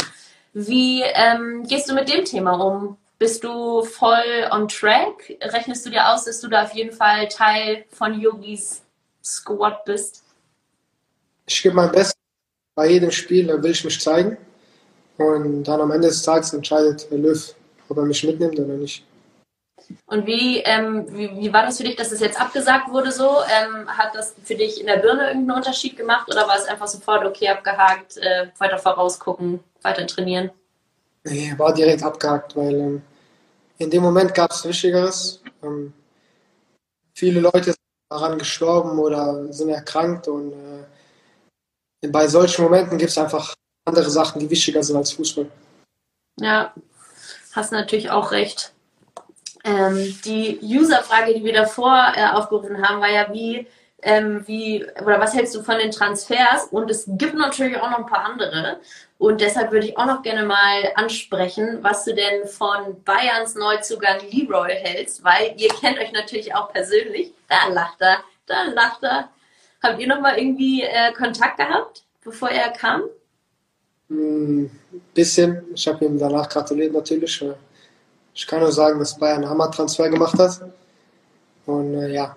Wie 0.52 1.04
ähm, 1.04 1.64
gehst 1.66 1.90
du 1.90 1.94
mit 1.94 2.12
dem 2.12 2.26
Thema 2.26 2.52
um? 2.56 2.98
Bist 3.18 3.46
du 3.46 3.82
voll 3.82 4.50
on 4.52 4.68
track? 4.68 5.38
Rechnest 5.40 5.86
du 5.86 5.90
dir 5.90 6.10
aus, 6.10 6.26
dass 6.26 6.42
du 6.42 6.50
da 6.50 6.64
auf 6.64 6.74
jeden 6.74 6.92
Fall 6.92 7.30
Teil 7.30 7.86
von 7.94 8.20
Yogis 8.20 8.82
Squad 9.24 9.86
bist? 9.86 10.22
Ich 11.46 11.64
gebe 11.64 11.76
mein 11.76 11.94
Bestes. 11.94 12.18
Bei 12.76 12.90
jedem 12.90 13.12
Spiel 13.12 13.48
will 13.48 13.72
ich 13.72 13.86
mich 13.86 14.02
zeigen. 14.02 14.36
Und 15.16 15.64
dann 15.64 15.80
am 15.80 15.92
Ende 15.92 16.10
des 16.10 16.24
Tages 16.24 16.52
entscheidet 16.52 17.08
Löw, 17.10 17.56
ob 17.90 17.98
er 17.98 18.04
mich 18.04 18.24
mitnimmt 18.24 18.60
oder 18.60 18.74
nicht. 18.74 19.06
Und 20.08 20.26
wie, 20.26 20.60
ähm, 20.60 21.06
wie, 21.10 21.30
wie, 21.38 21.54
war 21.54 21.66
das 21.66 21.78
für 21.78 21.84
dich, 21.84 21.96
dass 21.96 22.12
es 22.12 22.20
jetzt 22.20 22.40
abgesagt 22.40 22.90
wurde 22.90 23.12
so? 23.12 23.38
Ähm, 23.50 23.88
hat 23.88 24.16
das 24.16 24.34
für 24.44 24.56
dich 24.56 24.80
in 24.80 24.88
der 24.88 24.98
Birne 24.98 25.28
irgendeinen 25.28 25.58
Unterschied 25.58 25.98
gemacht 25.98 26.28
oder 26.30 26.48
war 26.48 26.58
es 26.58 26.66
einfach 26.66 26.88
sofort 26.88 27.26
okay 27.26 27.50
abgehakt, 27.50 28.18
äh, 28.18 28.48
weiter 28.58 28.80
vorausgucken, 28.80 29.60
weiter 29.82 30.08
trainieren? 30.08 30.52
Nee, 31.24 31.54
war 31.58 31.74
direkt 31.74 32.04
abgehakt, 32.04 32.56
weil 32.56 32.74
ähm, 32.74 33.02
in 33.78 33.90
dem 33.90 34.02
Moment 34.02 34.34
gab 34.34 34.52
es 34.52 34.66
Wichtigeres. 34.66 35.42
Ähm, 35.62 35.94
viele 37.14 37.42
Leute 37.42 37.66
sind 37.66 37.78
daran 38.10 38.40
gestorben 38.40 38.98
oder 38.98 39.52
sind 39.52 39.70
erkrankt 39.70 40.28
und 40.28 40.54
äh, 40.54 42.08
bei 42.08 42.28
solchen 42.28 42.64
Momenten 42.64 42.98
gibt 42.98 43.12
es 43.12 43.18
einfach 43.18 43.54
andere 43.86 44.10
Sachen, 44.10 44.40
die 44.40 44.50
wichtiger 44.50 44.84
sind 44.84 44.98
als 44.98 45.12
Fußball. 45.12 45.50
Ja, 46.40 46.74
hast 47.56 47.72
natürlich 47.72 48.10
auch 48.12 48.32
recht. 48.32 48.74
Ähm, 49.64 50.16
die 50.26 50.60
User-Frage, 50.62 51.34
die 51.34 51.44
wir 51.44 51.54
davor 51.54 52.14
äh, 52.16 52.28
aufgerufen 52.28 52.88
haben, 52.88 53.02
war 53.02 53.10
ja, 53.10 53.34
wie, 53.34 53.68
ähm, 54.04 54.44
wie, 54.46 54.86
oder 55.02 55.20
was 55.20 55.34
hältst 55.34 55.56
du 55.56 55.64
von 55.64 55.80
den 55.80 55.92
Transfers? 55.92 56.66
Und 56.70 56.92
es 56.92 57.06
gibt 57.08 57.34
natürlich 57.34 57.78
auch 57.78 57.90
noch 57.90 58.00
ein 58.00 58.06
paar 58.06 58.26
andere. 58.26 58.80
Und 59.18 59.42
deshalb 59.42 59.72
würde 59.72 59.88
ich 59.88 59.98
auch 59.98 60.06
noch 60.06 60.22
gerne 60.22 60.44
mal 60.44 60.92
ansprechen, 60.96 61.80
was 61.82 62.04
du 62.06 62.14
denn 62.14 62.48
von 62.48 63.02
Bayerns 63.04 63.56
Neuzugang 63.56 64.20
Leroy 64.30 64.74
hältst, 64.74 65.24
weil 65.24 65.56
ihr 65.58 65.70
kennt 65.70 65.98
euch 65.98 66.12
natürlich 66.12 66.54
auch 66.54 66.72
persönlich. 66.72 67.32
Da 67.48 67.70
lacht 67.70 68.02
er, 68.02 68.20
da 68.46 68.64
lacht 68.64 69.04
er. 69.04 69.30
Habt 69.82 70.00
ihr 70.00 70.08
noch 70.08 70.20
mal 70.20 70.38
irgendwie 70.38 70.84
äh, 70.84 71.14
Kontakt 71.14 71.58
gehabt, 71.58 72.04
bevor 72.24 72.50
er 72.50 72.70
kam? 72.70 73.04
Ein 74.10 74.70
bisschen. 75.14 75.64
Ich 75.74 75.88
habe 75.88 76.06
ihm 76.06 76.20
danach 76.20 76.48
gratuliert 76.48 76.94
natürlich. 76.94 77.44
Ich 78.34 78.46
kann 78.46 78.60
nur 78.60 78.72
sagen, 78.72 79.00
dass 79.00 79.18
Bayern 79.18 79.38
einen 79.38 79.50
Hammer-Transfer 79.50 80.10
gemacht 80.10 80.38
hat. 80.38 80.62
Und 81.66 81.96
äh, 81.96 82.14
ja, 82.14 82.36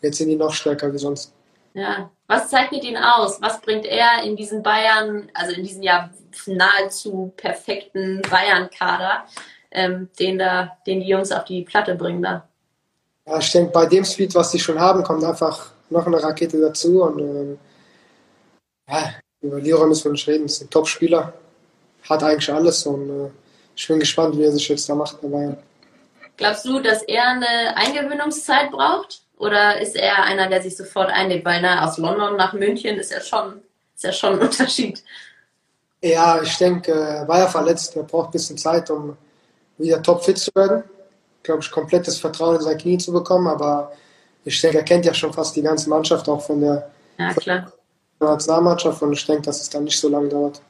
jetzt 0.00 0.18
sind 0.18 0.28
die 0.28 0.36
noch 0.36 0.52
stärker 0.52 0.92
wie 0.92 0.98
sonst. 0.98 1.32
Ja, 1.74 2.10
was 2.26 2.48
zeichnet 2.48 2.84
ihn 2.84 2.96
aus? 2.96 3.40
Was 3.40 3.60
bringt 3.60 3.86
er 3.86 4.22
in 4.22 4.36
diesen 4.36 4.62
Bayern, 4.62 5.30
also 5.34 5.54
in 5.54 5.64
diesem 5.64 5.82
ja 5.82 6.10
nahezu 6.46 7.32
perfekten 7.36 8.22
Bayern-Kader, 8.22 9.24
ähm, 9.70 10.08
den, 10.18 10.38
da, 10.38 10.76
den 10.86 11.00
die 11.00 11.08
Jungs 11.08 11.32
auf 11.32 11.44
die 11.44 11.62
Platte 11.62 11.94
bringen 11.94 12.22
da? 12.22 12.46
Ja, 13.26 13.38
ich 13.38 13.50
denke, 13.52 13.72
bei 13.72 13.86
dem 13.86 14.04
Speed, 14.04 14.34
was 14.34 14.50
sie 14.50 14.58
schon 14.58 14.78
haben, 14.78 15.02
kommt 15.02 15.24
einfach 15.24 15.72
noch 15.90 16.06
eine 16.06 16.22
Rakete 16.22 16.60
dazu. 16.60 17.02
Und 17.02 17.18
ähm, 17.18 17.58
ja, 18.88 19.14
über 19.42 19.60
Leroy 19.60 19.88
müssen 19.88 20.04
wir 20.04 20.12
nicht 20.12 20.26
reden, 20.26 20.46
ist 20.46 20.62
ein 20.62 20.70
Top-Spieler, 20.70 21.32
hat 22.08 22.22
eigentlich 22.22 22.52
alles 22.52 22.86
und 22.86 23.08
äh, 23.08 23.30
ich 23.76 23.86
bin 23.86 24.00
gespannt, 24.00 24.36
wie 24.36 24.44
er 24.44 24.52
sich 24.52 24.68
jetzt 24.68 24.88
da 24.88 24.94
macht 24.94 25.20
bei 25.20 25.28
Bayern. 25.28 25.56
Glaubst 26.36 26.64
du, 26.64 26.80
dass 26.80 27.02
er 27.02 27.28
eine 27.28 27.76
Eingewöhnungszeit 27.76 28.70
braucht? 28.70 29.22
Oder 29.38 29.80
ist 29.80 29.96
er 29.96 30.24
einer, 30.24 30.48
der 30.48 30.62
sich 30.62 30.76
sofort 30.76 31.10
einlebt? 31.10 31.44
Weil 31.44 31.62
na, 31.62 31.86
aus 31.86 31.98
London 31.98 32.36
nach 32.36 32.52
München 32.52 32.96
ist 32.98 33.12
ja 33.12 33.20
schon, 33.20 33.60
ist 33.94 34.04
ja 34.04 34.12
schon 34.12 34.34
ein 34.34 34.40
Unterschied. 34.48 35.02
Ja, 36.02 36.40
ich 36.42 36.56
denke, 36.56 36.92
er 36.92 37.26
war 37.26 37.38
ja 37.40 37.46
verletzt. 37.48 37.96
Er 37.96 38.04
braucht 38.04 38.28
ein 38.28 38.32
bisschen 38.32 38.58
Zeit, 38.58 38.90
um 38.90 39.16
wieder 39.78 40.02
topfit 40.02 40.38
zu 40.38 40.50
werden. 40.54 40.84
Glaube 41.42 41.60
ich, 41.62 41.70
komplettes 41.70 42.18
Vertrauen 42.18 42.56
in 42.56 42.62
sein 42.62 42.78
Knie 42.78 42.98
zu 42.98 43.12
bekommen. 43.12 43.46
Aber 43.48 43.92
ich 44.44 44.60
denke, 44.60 44.78
er 44.78 44.84
kennt 44.84 45.04
ja 45.04 45.14
schon 45.14 45.32
fast 45.32 45.54
die 45.56 45.62
ganze 45.62 45.88
Mannschaft, 45.88 46.28
auch 46.28 46.40
von 46.40 46.60
der, 46.60 46.90
ja, 47.18 47.32
klar. 47.34 47.72
Nationalmannschaft 48.26 49.02
und 49.02 49.12
ich 49.12 49.24
denke, 49.26 49.42
dass 49.42 49.60
es 49.60 49.70
dann 49.70 49.84
nicht 49.84 49.98
so 49.98 50.08
lange 50.08 50.28
dauert. 50.28 50.60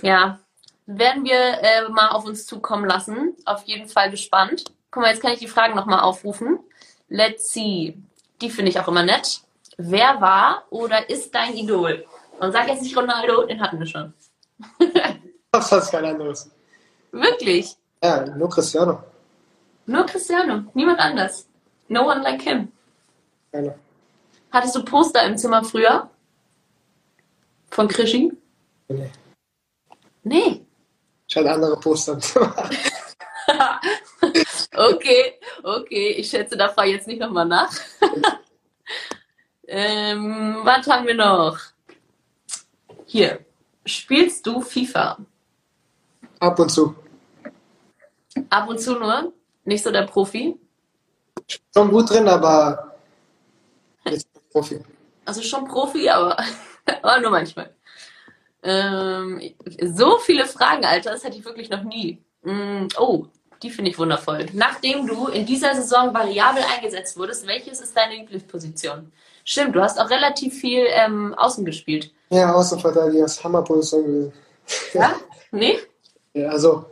Ja, 0.00 0.38
werden 0.86 1.24
wir 1.24 1.38
äh, 1.38 1.88
mal 1.88 2.08
auf 2.08 2.24
uns 2.24 2.46
zukommen 2.46 2.86
lassen. 2.86 3.36
Auf 3.44 3.64
jeden 3.64 3.88
Fall 3.88 4.10
gespannt. 4.10 4.64
Guck 4.90 5.02
mal, 5.02 5.10
jetzt 5.10 5.22
kann 5.22 5.32
ich 5.32 5.38
die 5.38 5.48
Fragen 5.48 5.74
nochmal 5.74 6.00
aufrufen. 6.00 6.58
Let's 7.08 7.52
see. 7.52 7.98
Die 8.40 8.50
finde 8.50 8.70
ich 8.70 8.80
auch 8.80 8.88
immer 8.88 9.02
nett. 9.02 9.40
Wer 9.76 10.20
war 10.20 10.64
oder 10.70 11.08
ist 11.08 11.34
dein 11.34 11.54
Idol? 11.54 12.04
Und 12.40 12.52
sag 12.52 12.68
jetzt 12.68 12.82
nicht 12.82 12.96
Ronaldo, 12.96 13.44
den 13.46 13.60
hatten 13.60 13.78
wir 13.78 13.86
schon. 13.86 14.12
das 15.52 15.72
heißt 15.72 15.92
kein 15.92 16.04
anderes. 16.04 16.50
Wirklich? 17.12 17.76
Ja, 18.02 18.26
nur 18.26 18.48
Cristiano. 18.48 19.02
Nur 19.86 20.06
Cristiano, 20.06 20.64
niemand 20.74 20.98
anders. 20.98 21.46
No 21.88 22.08
one 22.08 22.22
like 22.22 22.42
him. 22.42 22.72
Keiner. 23.52 23.74
Hattest 24.50 24.74
du 24.74 24.84
Poster 24.84 25.24
im 25.24 25.36
Zimmer 25.36 25.64
früher? 25.64 26.10
Von 27.72 27.88
Krischi? 27.88 28.30
Nee. 28.88 29.10
Nee. 30.24 30.66
Ich 31.26 31.36
hatte 31.36 31.50
andere 31.50 31.80
Poster. 31.80 32.18
okay, 34.76 35.40
okay. 35.62 36.08
Ich 36.18 36.28
schätze, 36.28 36.54
da 36.54 36.68
fahre 36.68 36.88
ich 36.88 36.94
jetzt 36.94 37.06
nicht 37.06 37.20
nochmal 37.20 37.46
nach. 37.46 37.72
ähm, 39.66 40.58
was 40.62 40.86
haben 40.86 41.06
wir 41.06 41.14
noch? 41.14 41.58
Hier. 43.06 43.42
Spielst 43.86 44.46
du 44.46 44.60
FIFA? 44.60 45.16
Ab 46.40 46.58
und 46.58 46.68
zu. 46.68 46.94
Ab 48.50 48.68
und 48.68 48.78
zu 48.78 48.98
nur? 48.98 49.32
Nicht 49.64 49.82
so 49.82 49.90
der 49.90 50.02
Profi? 50.02 50.58
Schon 51.74 51.90
gut 51.90 52.10
drin, 52.10 52.28
aber 52.28 52.96
jetzt 54.04 54.28
Profi. 54.50 54.78
Also 55.24 55.40
schon 55.40 55.66
Profi, 55.66 56.10
aber 56.10 56.36
aber 57.02 57.20
nur 57.20 57.30
manchmal. 57.30 57.70
Ähm, 58.62 59.40
so 59.94 60.18
viele 60.18 60.46
Fragen, 60.46 60.84
Alter, 60.84 61.10
das 61.10 61.24
hatte 61.24 61.36
ich 61.36 61.44
wirklich 61.44 61.68
noch 61.70 61.82
nie. 61.82 62.22
Mm, 62.42 62.86
oh, 62.98 63.26
Die 63.62 63.70
finde 63.70 63.90
ich 63.90 63.98
wundervoll. 63.98 64.46
Nachdem 64.52 65.06
du 65.06 65.28
in 65.28 65.46
dieser 65.46 65.74
Saison 65.74 66.12
variabel 66.12 66.62
eingesetzt 66.74 67.16
wurdest, 67.16 67.46
welches 67.46 67.80
ist 67.80 67.96
deine 67.96 68.16
Lieblingsposition? 68.16 69.12
Stimmt, 69.44 69.74
du 69.74 69.82
hast 69.82 70.00
auch 70.00 70.10
relativ 70.10 70.54
viel 70.54 70.84
ähm, 70.88 71.34
außen 71.34 71.64
gespielt. 71.64 72.12
Ja, 72.30 72.52
Außenverteidiger 72.54 73.24
ist 73.24 73.42
Hammerposition 73.42 74.04
gewesen. 74.04 74.32
Ja? 74.94 75.14
Nee? 75.54 75.78
Ja, 76.32 76.48
also, 76.48 76.86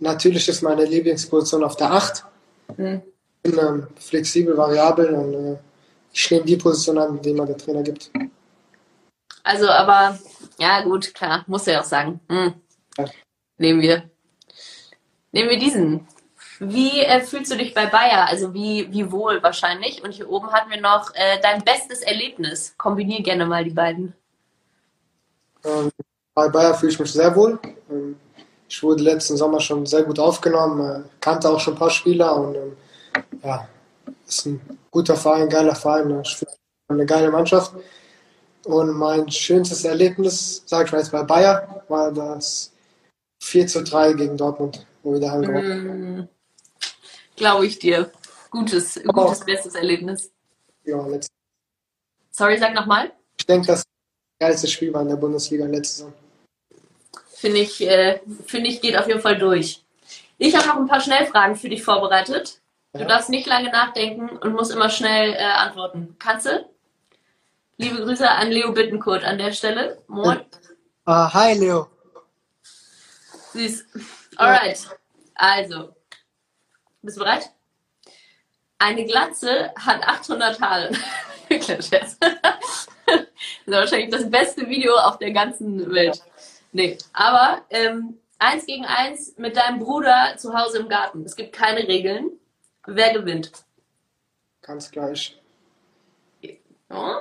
natürlich 0.00 0.46
ist 0.46 0.60
meine 0.60 0.84
Lieblingsposition 0.84 1.64
auf 1.64 1.76
der 1.76 1.90
8. 1.90 2.26
Hm. 2.76 3.00
Ich 3.42 3.50
bin 3.50 3.58
ähm, 3.58 3.86
flexibel, 3.96 4.54
variabel 4.54 5.14
und 5.14 5.32
äh, 5.32 5.56
ich 6.12 6.30
nehme 6.30 6.44
die 6.44 6.58
Position 6.58 6.98
an, 6.98 7.22
die 7.22 7.32
mir 7.32 7.46
der 7.46 7.56
Trainer 7.56 7.82
gibt. 7.82 8.10
Also, 9.42 9.68
aber, 9.68 10.18
ja, 10.58 10.82
gut, 10.82 11.14
klar, 11.14 11.44
muss 11.46 11.66
er 11.66 11.80
auch 11.80 11.84
sagen. 11.84 12.20
Hm. 12.28 12.54
Ja. 12.98 13.04
Nehmen 13.58 13.82
wir. 13.82 14.10
Nehmen 15.32 15.50
wir 15.50 15.58
diesen. 15.58 16.06
Wie 16.58 17.00
äh, 17.00 17.22
fühlst 17.22 17.50
du 17.50 17.56
dich 17.56 17.72
bei 17.72 17.86
Bayer? 17.86 18.26
Also 18.28 18.52
wie, 18.52 18.92
wie 18.92 19.10
wohl 19.10 19.42
wahrscheinlich. 19.42 20.02
Und 20.04 20.12
hier 20.12 20.28
oben 20.28 20.52
hatten 20.52 20.70
wir 20.70 20.80
noch 20.80 21.14
äh, 21.14 21.40
dein 21.40 21.64
bestes 21.64 22.02
Erlebnis. 22.02 22.74
Kombinier 22.76 23.22
gerne 23.22 23.46
mal 23.46 23.64
die 23.64 23.70
beiden. 23.70 24.12
Ähm, 25.64 25.90
bei 26.34 26.48
Bayer 26.48 26.74
fühle 26.74 26.92
ich 26.92 27.00
mich 27.00 27.12
sehr 27.12 27.34
wohl. 27.34 27.58
Ähm, 27.90 28.16
ich 28.68 28.82
wurde 28.82 29.02
letzten 29.02 29.36
Sommer 29.36 29.60
schon 29.60 29.84
sehr 29.86 30.04
gut 30.04 30.18
aufgenommen, 30.18 30.80
äh, 30.80 31.08
kannte 31.20 31.48
auch 31.48 31.58
schon 31.58 31.74
ein 31.74 31.78
paar 31.78 31.90
Spieler 31.90 32.36
und 32.36 32.54
ähm, 32.54 32.76
ja, 33.42 33.68
ist 34.26 34.46
ein 34.46 34.60
guter 34.90 35.16
Verein, 35.16 35.48
geiler 35.48 35.74
Verein. 35.74 36.20
Ich 36.20 36.36
finde 36.36 36.54
eine 36.88 37.06
geile 37.06 37.30
Mannschaft. 37.30 37.72
Und 38.64 38.92
mein 38.92 39.30
schönstes 39.30 39.84
Erlebnis, 39.84 40.62
sage 40.66 40.86
ich 40.86 40.92
mal 40.92 40.98
jetzt 40.98 41.12
bei 41.12 41.22
Bayer, 41.22 41.82
war 41.88 42.12
das 42.12 42.72
4 43.42 43.66
zu 43.66 43.82
3 43.82 44.12
gegen 44.14 44.36
Dortmund, 44.36 44.86
wo 45.02 45.12
wir 45.14 45.20
daheim 45.20 45.42
gewonnen 45.42 45.88
haben. 45.88 46.16
Mm, 46.20 46.28
Glaube 47.36 47.66
ich 47.66 47.78
dir. 47.78 48.10
Gutes, 48.50 49.00
gutes, 49.06 49.40
bestes 49.40 49.74
Erlebnis. 49.74 50.30
Ja, 50.84 51.06
letzt- 51.06 51.30
Sorry, 52.32 52.58
sag 52.58 52.74
nochmal. 52.74 53.12
ich 53.38 53.46
denke, 53.46 53.66
das 53.68 53.82
geilste 54.38 54.66
Spiel 54.68 54.92
war 54.92 55.02
in 55.02 55.08
der 55.08 55.16
Bundesliga 55.16 55.64
letzte 55.66 55.94
Saison. 55.96 56.12
Finde 57.28 57.58
ich, 57.60 57.80
äh, 57.80 58.20
finde 58.46 58.68
ich, 58.68 58.80
geht 58.82 58.96
auf 58.98 59.06
jeden 59.06 59.20
Fall 59.20 59.38
durch. 59.38 59.82
Ich 60.36 60.54
habe 60.54 60.68
noch 60.68 60.76
ein 60.76 60.86
paar 60.88 61.00
Schnellfragen 61.00 61.56
für 61.56 61.68
dich 61.70 61.82
vorbereitet. 61.82 62.60
Du 62.92 63.00
Ja. 63.00 63.06
darfst 63.06 63.30
nicht 63.30 63.46
lange 63.46 63.70
nachdenken 63.70 64.28
und 64.38 64.52
musst 64.52 64.72
immer 64.72 64.90
schnell 64.90 65.32
äh, 65.32 65.38
antworten. 65.38 66.16
Kannst 66.18 66.46
du? 66.46 66.68
Liebe 67.80 67.96
Grüße 68.02 68.28
an 68.28 68.50
Leo 68.50 68.72
Bittenkurt 68.72 69.24
an 69.24 69.38
der 69.38 69.52
Stelle. 69.52 70.02
Moin. 70.06 70.44
Ah, 71.06 71.32
hi 71.32 71.54
Leo. 71.54 71.88
Süß. 73.54 73.86
Alright. 74.36 74.86
Also. 75.34 75.96
Bist 77.00 77.16
du 77.16 77.20
bereit? 77.22 77.50
Eine 78.78 79.06
Glatze 79.06 79.72
hat 79.76 80.06
800 80.06 80.60
Haare. 80.60 80.90
Scherz. 81.50 82.18
Das 83.06 83.86
ist 83.86 83.92
wahrscheinlich 83.92 84.10
das 84.10 84.30
beste 84.30 84.68
Video 84.68 84.94
auf 84.96 85.18
der 85.18 85.32
ganzen 85.32 85.90
Welt. 85.92 86.22
Nee, 86.72 86.98
aber 87.12 87.62
ähm, 87.70 88.18
eins 88.38 88.66
gegen 88.66 88.84
eins 88.84 89.34
mit 89.38 89.56
deinem 89.56 89.78
Bruder 89.78 90.34
zu 90.36 90.52
Hause 90.54 90.80
im 90.80 90.88
Garten. 90.88 91.24
Es 91.24 91.34
gibt 91.34 91.52
keine 91.54 91.88
Regeln. 91.88 92.30
Wer 92.86 93.12
gewinnt? 93.14 93.52
Ganz 94.62 94.90
gleich. 94.90 95.39
Oh, 96.90 97.16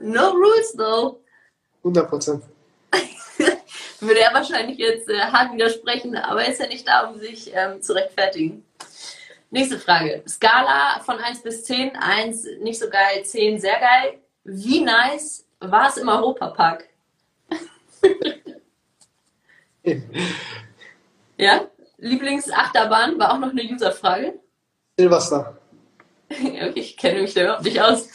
no 0.00 0.32
rules 0.32 0.72
though. 0.76 1.20
100 1.82 2.08
Prozent. 2.08 2.44
Würde 4.00 4.20
er 4.20 4.32
wahrscheinlich 4.32 4.78
jetzt 4.78 5.08
äh, 5.08 5.20
hart 5.20 5.52
widersprechen, 5.52 6.16
aber 6.16 6.42
er 6.44 6.52
ist 6.52 6.60
ja 6.60 6.66
nicht 6.66 6.88
da, 6.88 7.08
um 7.08 7.18
sich 7.18 7.52
ähm, 7.54 7.82
zu 7.82 7.94
rechtfertigen. 7.94 8.64
Nächste 9.50 9.78
Frage. 9.78 10.22
Skala 10.26 11.00
von 11.04 11.18
1 11.18 11.42
bis 11.42 11.64
10. 11.64 11.96
1 11.96 12.46
nicht 12.60 12.80
so 12.80 12.88
geil, 12.88 13.24
10 13.24 13.60
sehr 13.60 13.78
geil. 13.78 14.18
Wie 14.44 14.80
nice 14.80 15.46
war 15.60 15.88
es 15.88 15.96
im 15.96 16.08
Europapark? 16.08 16.88
Ja? 21.36 21.66
Lieblingsachterbahn 21.98 23.18
war 23.18 23.32
auch 23.32 23.38
noch 23.38 23.50
eine 23.50 23.62
Userfrage. 23.64 24.38
Silvester. 24.98 25.58
Okay, 26.30 26.72
ich 26.74 26.96
kenne 26.96 27.22
mich 27.22 27.34
da 27.34 27.42
überhaupt 27.42 27.64
nicht 27.64 27.80
aus. 27.80 28.08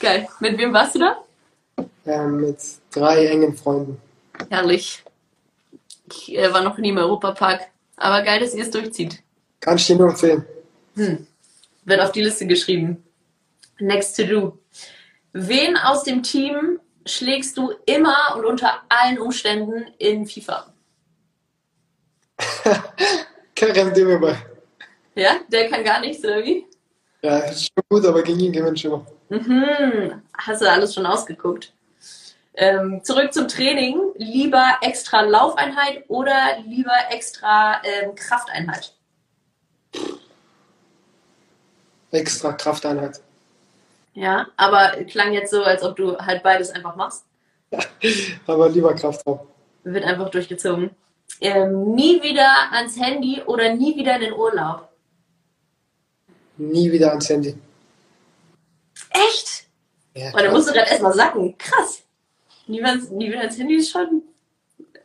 Geil. 0.00 0.28
Mit 0.40 0.58
wem 0.58 0.72
warst 0.72 0.94
du 0.94 0.98
da? 1.00 1.24
Ähm, 2.06 2.40
mit 2.40 2.58
drei 2.90 3.26
engen 3.26 3.56
Freunden. 3.56 4.00
Herrlich. 4.50 5.02
Ich 6.08 6.36
äh, 6.36 6.52
war 6.52 6.62
noch 6.62 6.78
nie 6.78 6.90
im 6.90 6.98
Europapark. 6.98 7.68
Aber 7.96 8.22
geil, 8.22 8.40
dass 8.40 8.54
ihr 8.54 8.62
es 8.62 8.70
durchzieht. 8.70 9.22
Kann 9.60 9.76
ich 9.76 9.86
dir 9.86 9.96
nur 9.96 10.10
empfehlen. 10.10 10.44
Hm. 10.96 11.26
Wird 11.84 12.00
auf 12.00 12.12
die 12.12 12.22
Liste 12.22 12.46
geschrieben. 12.46 13.02
Next 13.78 14.16
to 14.16 14.24
do. 14.24 14.58
Wen 15.32 15.76
aus 15.76 16.04
dem 16.04 16.22
Team 16.22 16.78
schlägst 17.04 17.56
du 17.56 17.72
immer 17.86 18.36
und 18.36 18.44
unter 18.44 18.82
allen 18.88 19.18
Umständen 19.18 19.86
in 19.98 20.26
FIFA? 20.26 20.72
Kerem 23.54 23.94
Demirbay. 23.94 24.36
Ja, 25.14 25.36
der 25.48 25.70
kann 25.70 25.82
gar 25.82 26.00
nichts, 26.00 26.22
oder 26.24 26.44
wie? 26.44 26.66
Ja, 27.22 27.38
ist 27.38 27.64
schon 27.64 27.84
gut, 27.88 28.04
aber 28.04 28.22
gegen 28.22 28.40
ihn 28.40 28.52
gewinnt 28.52 28.84
immer. 28.84 29.06
Mhm. 29.28 30.22
Hast 30.36 30.62
du 30.62 30.70
alles 30.70 30.94
schon 30.94 31.06
ausgeguckt? 31.06 31.72
Ähm, 32.54 33.00
zurück 33.04 33.32
zum 33.32 33.48
Training. 33.48 34.00
Lieber 34.16 34.78
extra 34.80 35.22
Laufeinheit 35.22 36.04
oder 36.08 36.58
lieber 36.64 36.94
extra 37.10 37.82
ähm, 37.84 38.14
Krafteinheit? 38.14 38.94
Extra 42.10 42.52
Krafteinheit. 42.52 43.20
Ja, 44.14 44.46
aber 44.56 45.04
klang 45.04 45.34
jetzt 45.34 45.50
so, 45.50 45.62
als 45.62 45.82
ob 45.82 45.96
du 45.96 46.16
halt 46.16 46.42
beides 46.42 46.70
einfach 46.70 46.96
machst. 46.96 47.24
Aber 48.46 48.68
lieber 48.70 48.94
Kraftraum. 48.94 49.40
Wird 49.84 50.04
einfach 50.04 50.30
durchgezogen. 50.30 50.90
Ähm, 51.40 51.94
nie 51.94 52.22
wieder 52.22 52.50
ans 52.72 52.98
Handy 52.98 53.42
oder 53.44 53.74
nie 53.74 53.94
wieder 53.94 54.14
in 54.14 54.22
den 54.22 54.32
Urlaub. 54.32 54.88
Nie 56.56 56.90
wieder 56.90 57.10
ans 57.10 57.28
Handy. 57.28 57.54
Echt? 59.28 59.64
Ja, 60.14 60.30
Und 60.32 60.42
da 60.42 60.50
musst 60.50 60.68
du 60.68 60.72
gerade 60.72 60.90
erstmal 60.90 61.12
sacken. 61.14 61.56
Krass. 61.58 62.02
Nie 62.66 62.78
wieder, 62.78 62.88
ans- 62.88 63.10
nie 63.10 63.28
wieder 63.28 63.40
ans 63.40 63.58
Handy 63.58 63.76
ist 63.76 63.90
schon. 63.90 64.22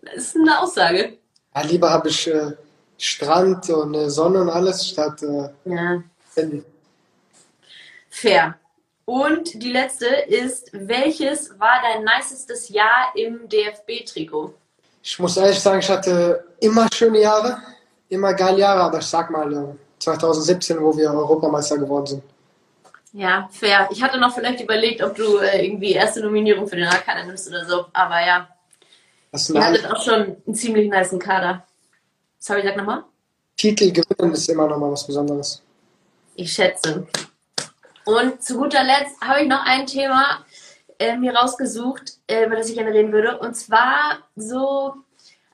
Das 0.02 0.15
ist 0.15 0.36
eine 0.36 0.60
Aussage. 0.60 1.17
ja, 1.56 1.62
lieber 1.62 1.89
habe 1.89 2.10
ich 2.10 2.28
äh, 2.28 2.52
Strand 2.97 3.69
und 3.69 3.93
äh, 3.93 4.10
Sonne 4.10 4.41
und 4.41 4.50
alles 4.50 4.88
statt 4.88 5.21
äh, 5.24 5.50
Ja. 5.65 6.02
Handy. 6.36 6.63
Fair. 8.10 8.56
Und 9.06 9.62
die 9.62 9.71
letzte 9.71 10.06
ist, 10.08 10.69
welches 10.74 11.60
war 11.60 11.82
dein 11.82 12.04
nicestes 12.06 12.69
Jahr 12.69 13.12
im 13.15 13.47
DFB-Trikot? 13.50 14.54
Ich 15.04 15.19
muss 15.19 15.36
ehrlich 15.38 15.60
sagen, 15.60 15.80
ich 15.80 15.89
hatte 15.89 16.45
immer 16.60 16.88
schöne 16.93 17.19
Jahre, 17.21 17.58
immer 18.10 18.34
geile 18.34 18.60
Jahre, 18.60 18.82
aber 18.84 19.00
ich 19.00 19.06
sag 19.06 19.30
mal 19.32 19.52
äh, 19.52 19.76
2017, 20.00 20.80
wo 20.82 20.95
wir 20.95 21.12
Europameister 21.12 21.78
geworden 21.78 22.06
sind. 22.06 22.24
Ja, 23.13 23.50
fair. 23.52 23.89
Ich 23.91 24.02
hatte 24.02 24.17
noch 24.19 24.34
vielleicht 24.34 24.62
überlegt, 24.62 25.04
ob 25.04 25.15
du 25.15 25.38
äh, 25.38 25.65
irgendwie 25.65 25.91
erste 25.91 26.21
Nominierung 26.21 26.67
für 26.67 26.78
den 26.78 26.88
Arkaner 26.88 27.26
nimmst 27.26 27.47
oder 27.50 27.65
so. 27.65 27.86
Aber 27.91 28.26
ja, 28.26 28.47
Das 29.32 29.45
sind 29.45 29.58
ihr 29.58 29.65
hattet 29.65 29.86
auch 29.86 30.02
schon 30.02 30.38
einen 30.45 30.56
ziemlich 30.56 30.89
niceen 30.89 31.19
Kader. 31.19 31.65
Sorry, 32.39 32.62
sag 32.63 32.78
nochmal. 32.78 33.04
Titel 33.58 33.91
gewinnen 33.91 34.34
ist 34.34 34.50
immer 34.50 34.67
noch 34.67 34.78
mal 34.78 34.91
was 34.91 35.06
Besonderes. 35.06 35.62
Ich 36.36 36.54
schätze. 36.54 37.06
Und 38.06 38.41
zu 38.41 38.58
guter 38.58 38.84
Letzt 38.84 39.21
habe 39.21 39.41
ich 39.41 39.47
noch 39.47 39.63
ein 39.65 39.86
Thema 39.86 40.43
äh, 40.97 41.17
mir 41.17 41.36
rausgesucht, 41.36 42.13
äh, 42.28 42.45
über 42.45 42.56
das 42.56 42.69
ich 42.69 42.76
gerne 42.76 42.93
reden 42.93 43.12
würde. 43.12 43.38
Und 43.39 43.56
zwar 43.56 44.19
so 44.36 44.95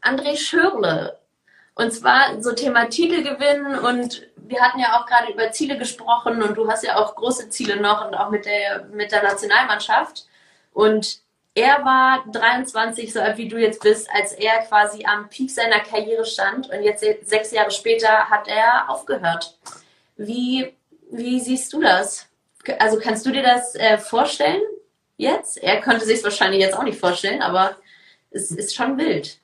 André 0.02 0.38
Schürle. 0.38 1.17
Und 1.78 1.92
zwar 1.92 2.42
so 2.42 2.54
Thema 2.54 2.90
Titel 2.90 3.22
gewinnen. 3.22 3.80
Und 3.80 4.28
wir 4.36 4.62
hatten 4.62 4.80
ja 4.80 5.00
auch 5.00 5.06
gerade 5.06 5.32
über 5.32 5.52
Ziele 5.52 5.78
gesprochen. 5.78 6.42
Und 6.42 6.58
du 6.58 6.70
hast 6.70 6.84
ja 6.84 6.98
auch 6.98 7.16
große 7.16 7.50
Ziele 7.50 7.80
noch 7.80 8.06
und 8.06 8.16
auch 8.16 8.32
mit 8.32 8.46
der, 8.46 8.86
mit 8.92 9.12
der 9.12 9.24
Nationalmannschaft. 9.24 10.26
Und 10.74 11.20
er 11.54 11.84
war 11.86 12.24
23, 12.32 13.14
so 13.14 13.20
alt 13.20 13.38
wie 13.38 13.48
du 13.48 13.58
jetzt 13.58 13.82
bist, 13.82 14.10
als 14.14 14.32
er 14.34 14.60
quasi 14.64 15.06
am 15.06 15.30
Peak 15.30 15.52
seiner 15.52 15.80
Karriere 15.80 16.26
stand. 16.26 16.70
Und 16.70 16.82
jetzt 16.82 17.06
sechs 17.28 17.52
Jahre 17.52 17.72
später 17.72 18.30
hat 18.30 18.48
er 18.48 18.90
aufgehört. 18.90 19.58
Wie, 20.16 20.76
wie 21.12 21.40
siehst 21.40 21.74
du 21.74 21.82
das? 21.82 22.28
Also 22.80 23.00
kannst 23.00 23.26
du 23.26 23.32
dir 23.32 23.44
das 23.44 23.76
äh, 23.76 23.98
vorstellen 23.98 24.62
jetzt? 25.18 25.62
Er 25.62 25.80
könnte 25.82 26.06
sich 26.06 26.18
es 26.18 26.24
wahrscheinlich 26.24 26.60
jetzt 26.60 26.76
auch 26.76 26.84
nicht 26.84 27.00
vorstellen, 27.00 27.42
aber 27.42 27.78
es 28.32 28.52
ist 28.52 28.76
schon 28.76 28.98
wild. 28.98 29.40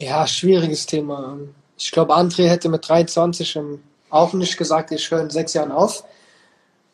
Ja, 0.00 0.26
schwieriges 0.26 0.86
Thema. 0.86 1.38
Ich 1.76 1.90
glaube, 1.90 2.14
André 2.14 2.48
hätte 2.48 2.68
mit 2.68 2.88
23 2.88 3.56
ähm, 3.56 3.82
auch 4.10 4.32
nicht 4.32 4.56
gesagt, 4.56 4.90
ich 4.92 5.10
höre 5.10 5.22
in 5.22 5.30
sechs 5.30 5.54
Jahren 5.54 5.72
auf. 5.72 6.04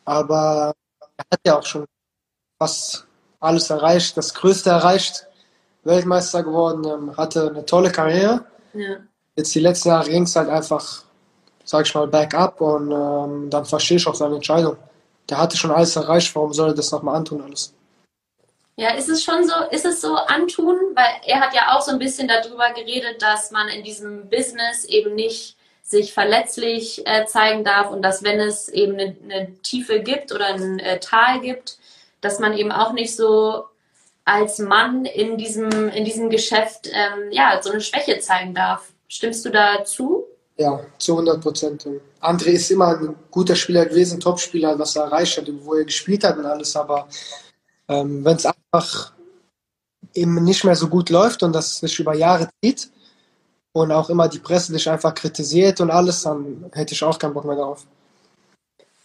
Aber 0.05 0.73
er 1.17 1.25
hat 1.31 1.39
ja 1.45 1.59
auch 1.59 1.65
schon 1.65 1.85
fast 2.59 3.05
alles 3.39 3.69
erreicht, 3.69 4.17
das 4.17 4.33
Größte 4.33 4.69
erreicht, 4.69 5.27
Weltmeister 5.83 6.43
geworden, 6.43 6.85
ähm, 6.85 7.17
hatte 7.17 7.49
eine 7.49 7.65
tolle 7.65 7.91
Karriere. 7.91 8.45
Ja. 8.73 8.97
Jetzt 9.35 9.53
die 9.55 9.59
letzten 9.59 9.89
Jahre 9.89 10.09
ging 10.09 10.23
es 10.23 10.35
halt 10.35 10.49
einfach 10.49 11.03
sag 11.63 11.85
ich 11.85 11.95
mal, 11.95 12.07
Backup 12.07 12.61
und 12.61 12.91
ähm, 12.91 13.49
dann 13.49 13.65
verstehe 13.65 13.97
ich 13.97 14.07
auch 14.07 14.15
seine 14.15 14.35
Entscheidung. 14.35 14.77
Der 15.29 15.37
hatte 15.37 15.57
schon 15.57 15.71
alles 15.71 15.95
erreicht, 15.95 16.35
warum 16.35 16.53
soll 16.53 16.69
er 16.69 16.75
das 16.75 16.91
nochmal 16.91 17.15
antun 17.15 17.41
alles? 17.41 17.73
Ja, 18.75 18.95
ist 18.95 19.09
es 19.09 19.23
schon 19.23 19.45
so, 19.47 19.53
ist 19.69 19.85
es 19.85 20.01
so 20.01 20.15
antun? 20.15 20.77
Weil 20.95 21.21
er 21.25 21.41
hat 21.41 21.53
ja 21.53 21.75
auch 21.75 21.81
so 21.81 21.91
ein 21.91 21.99
bisschen 21.99 22.27
darüber 22.27 22.73
geredet, 22.73 23.21
dass 23.21 23.51
man 23.51 23.67
in 23.69 23.83
diesem 23.83 24.29
Business 24.29 24.85
eben 24.85 25.13
nicht 25.13 25.55
sich 25.83 26.13
verletzlich 26.13 27.05
äh, 27.05 27.25
zeigen 27.25 27.63
darf 27.63 27.91
und 27.91 28.01
dass 28.01 28.23
wenn 28.23 28.39
es 28.39 28.69
eben 28.69 28.93
eine, 28.93 29.15
eine 29.23 29.53
Tiefe 29.61 29.99
gibt 29.99 30.31
oder 30.31 30.47
ein 30.47 30.79
äh, 30.79 30.99
Tal 30.99 31.41
gibt, 31.41 31.77
dass 32.21 32.39
man 32.39 32.57
eben 32.57 32.71
auch 32.71 32.93
nicht 32.93 33.15
so 33.15 33.65
als 34.25 34.59
Mann 34.59 35.05
in 35.05 35.37
diesem, 35.37 35.89
in 35.89 36.05
diesem 36.05 36.29
Geschäft 36.29 36.89
ähm, 36.91 37.31
ja, 37.31 37.59
so 37.61 37.71
eine 37.71 37.81
Schwäche 37.81 38.19
zeigen 38.19 38.53
darf. 38.53 38.91
Stimmst 39.07 39.45
du 39.45 39.49
dazu? 39.49 40.25
Ja, 40.57 40.79
zu 40.97 41.13
100 41.13 41.41
Prozent. 41.41 41.85
André 42.21 42.51
ist 42.51 42.71
immer 42.71 42.97
ein 42.97 43.15
guter 43.29 43.55
Spieler 43.55 43.85
gewesen, 43.85 44.19
Topspieler, 44.19 44.79
was 44.79 44.95
er 44.95 45.05
erreicht 45.05 45.37
hat, 45.37 45.47
wo 45.61 45.75
er 45.75 45.83
gespielt 45.83 46.23
hat 46.23 46.37
und 46.37 46.45
alles, 46.45 46.75
aber 46.75 47.07
ähm, 47.87 48.23
wenn 48.23 48.37
es 48.37 48.45
einfach 48.45 49.13
eben 50.13 50.43
nicht 50.43 50.63
mehr 50.63 50.75
so 50.75 50.87
gut 50.87 51.09
läuft 51.09 51.43
und 51.43 51.53
das 51.53 51.79
sich 51.79 51.99
über 51.99 52.13
Jahre 52.15 52.49
zieht, 52.61 52.89
und 53.73 53.91
auch 53.91 54.09
immer 54.09 54.29
die 54.29 54.39
Presse 54.39 54.71
dich 54.71 54.89
einfach 54.89 55.13
kritisiert 55.13 55.81
und 55.81 55.91
alles, 55.91 56.23
dann 56.23 56.71
hätte 56.73 56.93
ich 56.93 57.03
auch 57.03 57.19
keinen 57.19 57.33
Bock 57.33 57.45
mehr 57.45 57.55
darauf. 57.55 57.85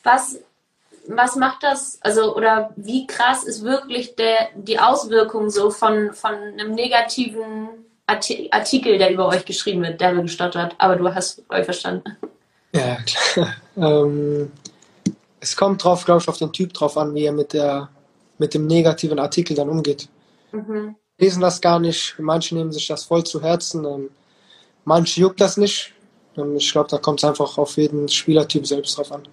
Was, 0.04 0.38
was 1.08 1.36
macht 1.36 1.62
das, 1.62 1.98
also 2.02 2.36
oder 2.36 2.70
wie 2.76 3.06
krass 3.06 3.44
ist 3.44 3.64
wirklich 3.64 4.14
der, 4.14 4.50
die 4.54 4.78
Auswirkung 4.78 5.50
so 5.50 5.70
von, 5.70 6.12
von 6.12 6.34
einem 6.34 6.72
negativen 6.72 7.68
Artikel, 8.06 8.98
der 8.98 9.10
über 9.10 9.26
euch 9.26 9.44
geschrieben 9.44 9.82
wird, 9.82 10.00
der 10.00 10.12
mir 10.12 10.22
gestottert, 10.22 10.74
aber 10.78 10.96
du 10.96 11.14
hast 11.14 11.42
euch 11.48 11.64
verstanden. 11.64 12.16
Ja, 12.72 12.98
klar. 13.02 13.54
ähm, 13.76 14.52
es 15.40 15.56
kommt 15.56 15.82
drauf, 15.82 16.04
glaube 16.04 16.20
ich, 16.20 16.28
auf 16.28 16.38
den 16.38 16.52
Typ 16.52 16.74
drauf 16.74 16.96
an, 16.98 17.14
wie 17.14 17.24
er 17.24 17.32
mit 17.32 17.52
der 17.52 17.88
mit 18.38 18.54
dem 18.54 18.66
negativen 18.66 19.18
Artikel 19.18 19.54
dann 19.54 19.68
umgeht. 19.68 20.08
Mhm. 20.52 20.96
Lesen 21.18 21.42
das 21.42 21.60
gar 21.60 21.80
nicht, 21.80 22.14
manche 22.18 22.54
nehmen 22.54 22.72
sich 22.72 22.86
das 22.86 23.04
voll 23.04 23.24
zu 23.24 23.42
Herzen. 23.42 23.84
Ähm, 23.84 24.10
Manche 24.88 25.20
juckt 25.20 25.42
das 25.42 25.58
nicht. 25.58 25.92
Ich 26.56 26.72
glaube, 26.72 26.88
da 26.88 26.96
kommt 26.96 27.20
es 27.20 27.24
einfach 27.28 27.58
auf 27.58 27.76
jeden 27.76 28.08
Spielertyp 28.08 28.66
selbst 28.66 28.96
drauf 28.96 29.12
an. 29.12 29.28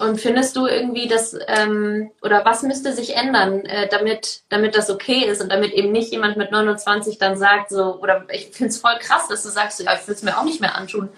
Und 0.00 0.20
findest 0.20 0.56
du 0.56 0.66
irgendwie, 0.66 1.06
dass, 1.06 1.36
ähm, 1.46 2.10
oder 2.22 2.44
was 2.44 2.64
müsste 2.64 2.92
sich 2.92 3.14
ändern, 3.14 3.64
äh, 3.66 3.88
damit, 3.88 4.42
damit 4.48 4.74
das 4.74 4.90
okay 4.90 5.24
ist 5.24 5.40
und 5.40 5.52
damit 5.52 5.74
eben 5.74 5.92
nicht 5.92 6.10
jemand 6.10 6.36
mit 6.36 6.50
29 6.50 7.18
dann 7.18 7.38
sagt, 7.38 7.70
so, 7.70 8.00
oder 8.00 8.26
ich 8.32 8.46
finde 8.46 8.70
es 8.70 8.80
voll 8.80 8.98
krass, 8.98 9.28
dass 9.28 9.44
du 9.44 9.48
sagst, 9.48 9.78
ja, 9.78 9.94
ich 9.94 10.08
würde 10.08 10.14
es 10.14 10.24
mir 10.24 10.36
auch 10.36 10.44
nicht 10.44 10.60
mehr 10.60 10.74
antun. 10.74 11.08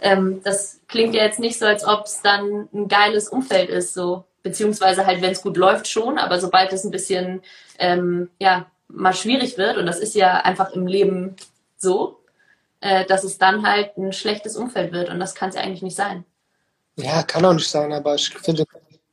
Ähm, 0.00 0.40
das 0.42 0.80
klingt 0.88 1.14
ja 1.14 1.22
jetzt 1.22 1.38
nicht 1.38 1.60
so, 1.60 1.66
als 1.66 1.84
ob 1.84 2.06
es 2.06 2.22
dann 2.22 2.68
ein 2.74 2.88
geiles 2.88 3.28
Umfeld 3.28 3.70
ist, 3.70 3.94
so. 3.94 4.24
Beziehungsweise 4.42 5.06
halt, 5.06 5.20
wenn 5.22 5.32
es 5.32 5.42
gut 5.42 5.56
läuft, 5.56 5.86
schon, 5.86 6.18
aber 6.18 6.40
sobald 6.40 6.72
es 6.72 6.84
ein 6.84 6.90
bisschen, 6.90 7.42
ähm, 7.78 8.30
ja, 8.38 8.70
mal 8.88 9.12
schwierig 9.12 9.58
wird, 9.58 9.76
und 9.76 9.86
das 9.86 9.98
ist 9.98 10.14
ja 10.14 10.38
einfach 10.38 10.72
im 10.72 10.86
Leben 10.86 11.36
so, 11.76 12.20
äh, 12.80 13.04
dass 13.06 13.24
es 13.24 13.38
dann 13.38 13.66
halt 13.66 13.96
ein 13.96 14.12
schlechtes 14.12 14.56
Umfeld 14.56 14.92
wird. 14.92 15.10
Und 15.10 15.20
das 15.20 15.34
kann 15.34 15.50
es 15.50 15.54
ja 15.54 15.60
eigentlich 15.60 15.82
nicht 15.82 15.96
sein. 15.96 16.24
Ja, 16.96 17.22
kann 17.22 17.44
auch 17.44 17.52
nicht 17.52 17.68
sein, 17.68 17.92
aber 17.92 18.14
ich 18.14 18.28
finde 18.30 18.64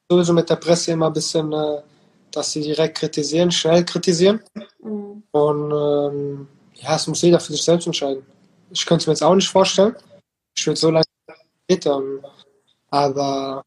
sowieso 0.09 0.33
mit 0.33 0.49
der 0.49 0.55
Presse 0.55 0.91
immer 0.91 1.07
ein 1.07 1.13
bisschen, 1.13 1.51
äh, 1.51 1.81
dass 2.31 2.51
sie 2.51 2.61
direkt 2.61 2.97
kritisieren, 2.97 3.51
schnell 3.51 3.83
kritisieren. 3.85 4.41
Mhm. 4.81 5.23
Und 5.31 5.71
ähm, 5.71 6.47
ja, 6.75 6.95
es 6.95 7.07
muss 7.07 7.21
jeder 7.21 7.39
für 7.39 7.51
sich 7.51 7.63
selbst 7.63 7.87
entscheiden. 7.87 8.25
Ich 8.71 8.85
könnte 8.85 9.03
es 9.03 9.07
mir 9.07 9.13
jetzt 9.13 9.23
auch 9.23 9.35
nicht 9.35 9.49
vorstellen. 9.49 9.95
Ich 10.55 10.65
würde 10.65 10.79
so 10.79 10.89
lange 10.89 11.05
aber 12.89 13.63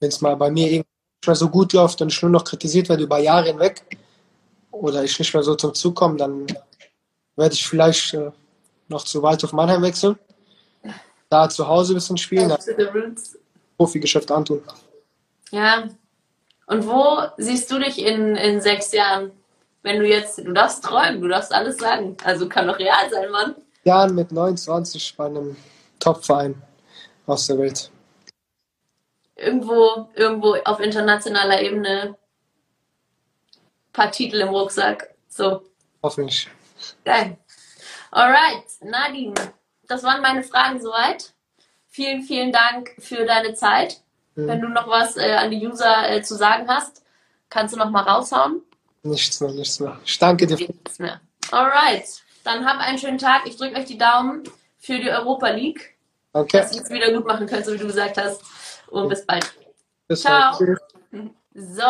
wenn 0.00 0.08
es 0.08 0.20
mal 0.20 0.36
bei 0.36 0.50
mir 0.50 0.66
irgendwie 0.66 0.88
nicht 1.20 1.26
mehr 1.26 1.36
so 1.36 1.48
gut 1.48 1.72
läuft 1.72 2.00
und 2.00 2.12
ich 2.12 2.22
nur 2.22 2.30
noch 2.30 2.44
kritisiert 2.44 2.88
werde 2.88 3.04
über 3.04 3.18
Jahre 3.18 3.48
hinweg 3.48 3.84
oder 4.70 5.04
ich 5.04 5.18
nicht 5.18 5.32
mehr 5.32 5.42
so 5.42 5.54
zum 5.54 5.74
Zug 5.74 5.94
komme, 5.94 6.16
dann 6.16 6.46
werde 7.36 7.54
ich 7.54 7.66
vielleicht 7.66 8.14
äh, 8.14 8.30
noch 8.88 9.04
zu 9.04 9.22
Waldhof 9.22 9.52
Mannheim 9.52 9.82
wechseln. 9.82 10.18
Da 11.28 11.48
zu 11.48 11.68
Hause 11.68 11.92
ein 11.92 11.96
bisschen 11.96 12.16
spielen. 12.16 12.52
Profi-Geschäft 13.76 14.30
antun. 14.32 14.62
Ja. 15.50 15.84
Und 16.66 16.86
wo 16.86 17.18
siehst 17.36 17.70
du 17.70 17.78
dich 17.78 17.98
in, 17.98 18.36
in 18.36 18.60
sechs 18.60 18.92
Jahren? 18.92 19.30
Wenn 19.82 20.00
du 20.00 20.06
jetzt, 20.06 20.38
du 20.38 20.52
darfst 20.52 20.84
träumen, 20.84 21.20
du 21.20 21.28
darfst 21.28 21.52
alles 21.52 21.78
sagen. 21.78 22.16
Also 22.24 22.48
kann 22.48 22.66
doch 22.66 22.78
real 22.78 23.10
sein, 23.10 23.30
Mann. 23.30 23.54
Jahren 23.84 24.14
mit 24.14 24.32
29 24.32 25.14
bei 25.16 25.26
einem 25.26 25.56
Top-Verein 25.98 26.60
aus 27.26 27.46
der 27.46 27.58
Welt. 27.58 27.90
Irgendwo, 29.40 30.08
irgendwo 30.14 30.54
auf 30.64 30.80
internationaler 30.80 31.62
Ebene 31.62 32.02
ein 32.02 33.92
paar 33.92 34.10
Titel 34.10 34.40
im 34.40 34.50
Rucksack. 34.50 35.14
So. 35.28 35.62
Hoffentlich. 36.02 36.48
Geil. 37.04 37.38
Alright, 38.10 38.64
Nadine, 38.82 39.34
das 39.86 40.02
waren 40.02 40.20
meine 40.20 40.42
Fragen 40.42 40.80
soweit. 40.80 41.32
Vielen, 41.88 42.22
vielen 42.22 42.52
Dank 42.52 42.90
für 42.98 43.24
deine 43.24 43.54
Zeit. 43.54 44.00
Mhm. 44.34 44.46
Wenn 44.46 44.60
du 44.60 44.68
noch 44.68 44.88
was 44.88 45.16
äh, 45.16 45.32
an 45.32 45.50
die 45.50 45.66
User 45.66 46.10
äh, 46.10 46.22
zu 46.22 46.36
sagen 46.36 46.68
hast, 46.68 47.02
kannst 47.48 47.74
du 47.74 47.78
noch 47.78 47.90
mal 47.90 48.02
raushauen. 48.02 48.62
Nichts 49.02 49.40
mehr, 49.40 49.52
nichts 49.52 49.80
mehr. 49.80 49.98
Ich 50.04 50.18
danke 50.18 50.46
dir. 50.46 50.56
Nichts 50.56 50.98
mehr. 50.98 51.20
Alright, 51.50 52.04
dann 52.44 52.66
habt 52.66 52.80
einen 52.80 52.98
schönen 52.98 53.18
Tag. 53.18 53.46
Ich 53.46 53.56
drücke 53.56 53.78
euch 53.78 53.86
die 53.86 53.98
Daumen 53.98 54.42
für 54.78 54.98
die 54.98 55.10
Europa 55.10 55.48
League. 55.48 55.96
Danke. 56.32 56.58
Dass 56.58 56.74
ihr 56.74 56.82
es 56.82 56.90
wieder 56.90 57.12
gut 57.12 57.26
machen 57.26 57.46
könnt, 57.46 57.64
so 57.64 57.72
wie 57.72 57.78
du 57.78 57.86
gesagt 57.86 58.18
hast. 58.18 58.42
Und 58.90 59.08
bis 59.08 59.24
bald. 59.26 59.52
Bis 60.08 60.22
Ciao. 60.22 60.58
Bald. 60.58 60.78
So, 61.54 61.82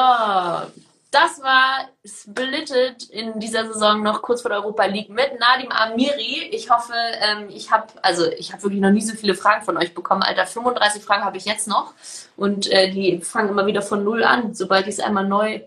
das 1.10 1.42
war 1.42 1.88
Splitted 2.04 3.10
in 3.10 3.40
dieser 3.40 3.66
Saison 3.66 4.02
noch 4.02 4.22
kurz 4.22 4.42
vor 4.42 4.50
der 4.50 4.60
Europa 4.60 4.84
League 4.84 5.10
mit 5.10 5.38
Nadim 5.40 5.70
Amiri. 5.70 6.48
Ich 6.52 6.70
hoffe, 6.70 6.94
ähm, 7.20 7.48
ich 7.48 7.70
habe 7.72 7.88
also 8.02 8.26
ich 8.30 8.52
habe 8.52 8.62
wirklich 8.62 8.80
noch 8.80 8.90
nie 8.90 9.02
so 9.02 9.14
viele 9.14 9.34
Fragen 9.34 9.64
von 9.64 9.76
euch 9.76 9.92
bekommen. 9.92 10.22
Alter, 10.22 10.46
35 10.46 11.02
Fragen 11.02 11.24
habe 11.24 11.36
ich 11.36 11.44
jetzt 11.44 11.66
noch 11.66 11.94
und 12.36 12.70
äh, 12.70 12.90
die 12.90 13.20
fangen 13.20 13.48
immer 13.48 13.66
wieder 13.66 13.82
von 13.82 14.04
null 14.04 14.22
an, 14.22 14.54
sobald 14.54 14.86
ich 14.86 14.94
es 14.94 15.00
einmal 15.00 15.26
neu 15.26 15.60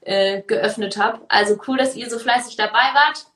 äh, 0.00 0.42
geöffnet 0.42 0.96
habe. 0.96 1.20
Also 1.28 1.58
cool, 1.68 1.76
dass 1.76 1.94
ihr 1.94 2.08
so 2.08 2.18
fleißig 2.18 2.56
dabei 2.56 2.94
wart. 2.94 3.26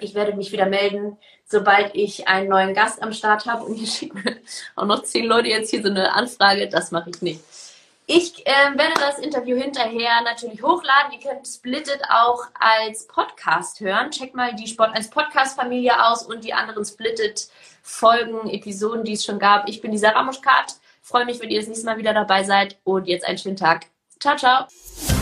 Ich 0.00 0.14
werde 0.14 0.34
mich 0.34 0.52
wieder 0.52 0.66
melden, 0.66 1.16
sobald 1.44 1.94
ich 1.94 2.28
einen 2.28 2.48
neuen 2.48 2.74
Gast 2.74 3.02
am 3.02 3.12
Start 3.12 3.46
habe 3.46 3.64
und 3.64 3.76
ihr 3.76 3.86
schickt 3.86 4.14
mir 4.14 4.36
auch 4.76 4.86
noch 4.86 5.02
zehn 5.02 5.26
Leute 5.26 5.48
jetzt 5.48 5.70
hier 5.70 5.82
so 5.82 5.88
eine 5.88 6.14
Anfrage. 6.14 6.68
Das 6.68 6.90
mache 6.90 7.10
ich 7.10 7.22
nicht. 7.22 7.40
Ich 8.10 8.46
äh, 8.46 8.50
werde 8.74 8.94
das 8.98 9.18
Interview 9.18 9.54
hinterher 9.54 10.22
natürlich 10.24 10.62
hochladen. 10.62 11.12
Ihr 11.12 11.20
könnt 11.20 11.46
Splitted 11.46 12.00
auch 12.08 12.42
als 12.58 13.06
Podcast 13.06 13.80
hören. 13.80 14.10
Checkt 14.10 14.34
mal 14.34 14.54
die 14.54 14.66
Sport 14.66 14.96
1 14.96 15.10
Podcast-Familie 15.10 16.06
aus 16.06 16.22
und 16.22 16.42
die 16.42 16.54
anderen 16.54 16.86
Splitted-Folgen, 16.86 18.48
Episoden, 18.48 19.04
die 19.04 19.12
es 19.12 19.26
schon 19.26 19.38
gab. 19.38 19.68
Ich 19.68 19.82
bin 19.82 19.92
die 19.92 19.98
Sarah 19.98 20.22
Muschkat. 20.22 20.76
Freue 21.02 21.26
mich, 21.26 21.38
wenn 21.40 21.50
ihr 21.50 21.60
das 21.60 21.68
nächste 21.68 21.84
Mal 21.84 21.98
wieder 21.98 22.14
dabei 22.14 22.44
seid 22.44 22.78
und 22.82 23.06
jetzt 23.06 23.26
einen 23.26 23.36
schönen 23.36 23.56
Tag. 23.56 23.86
Ciao, 24.18 24.36
ciao. 24.36 25.17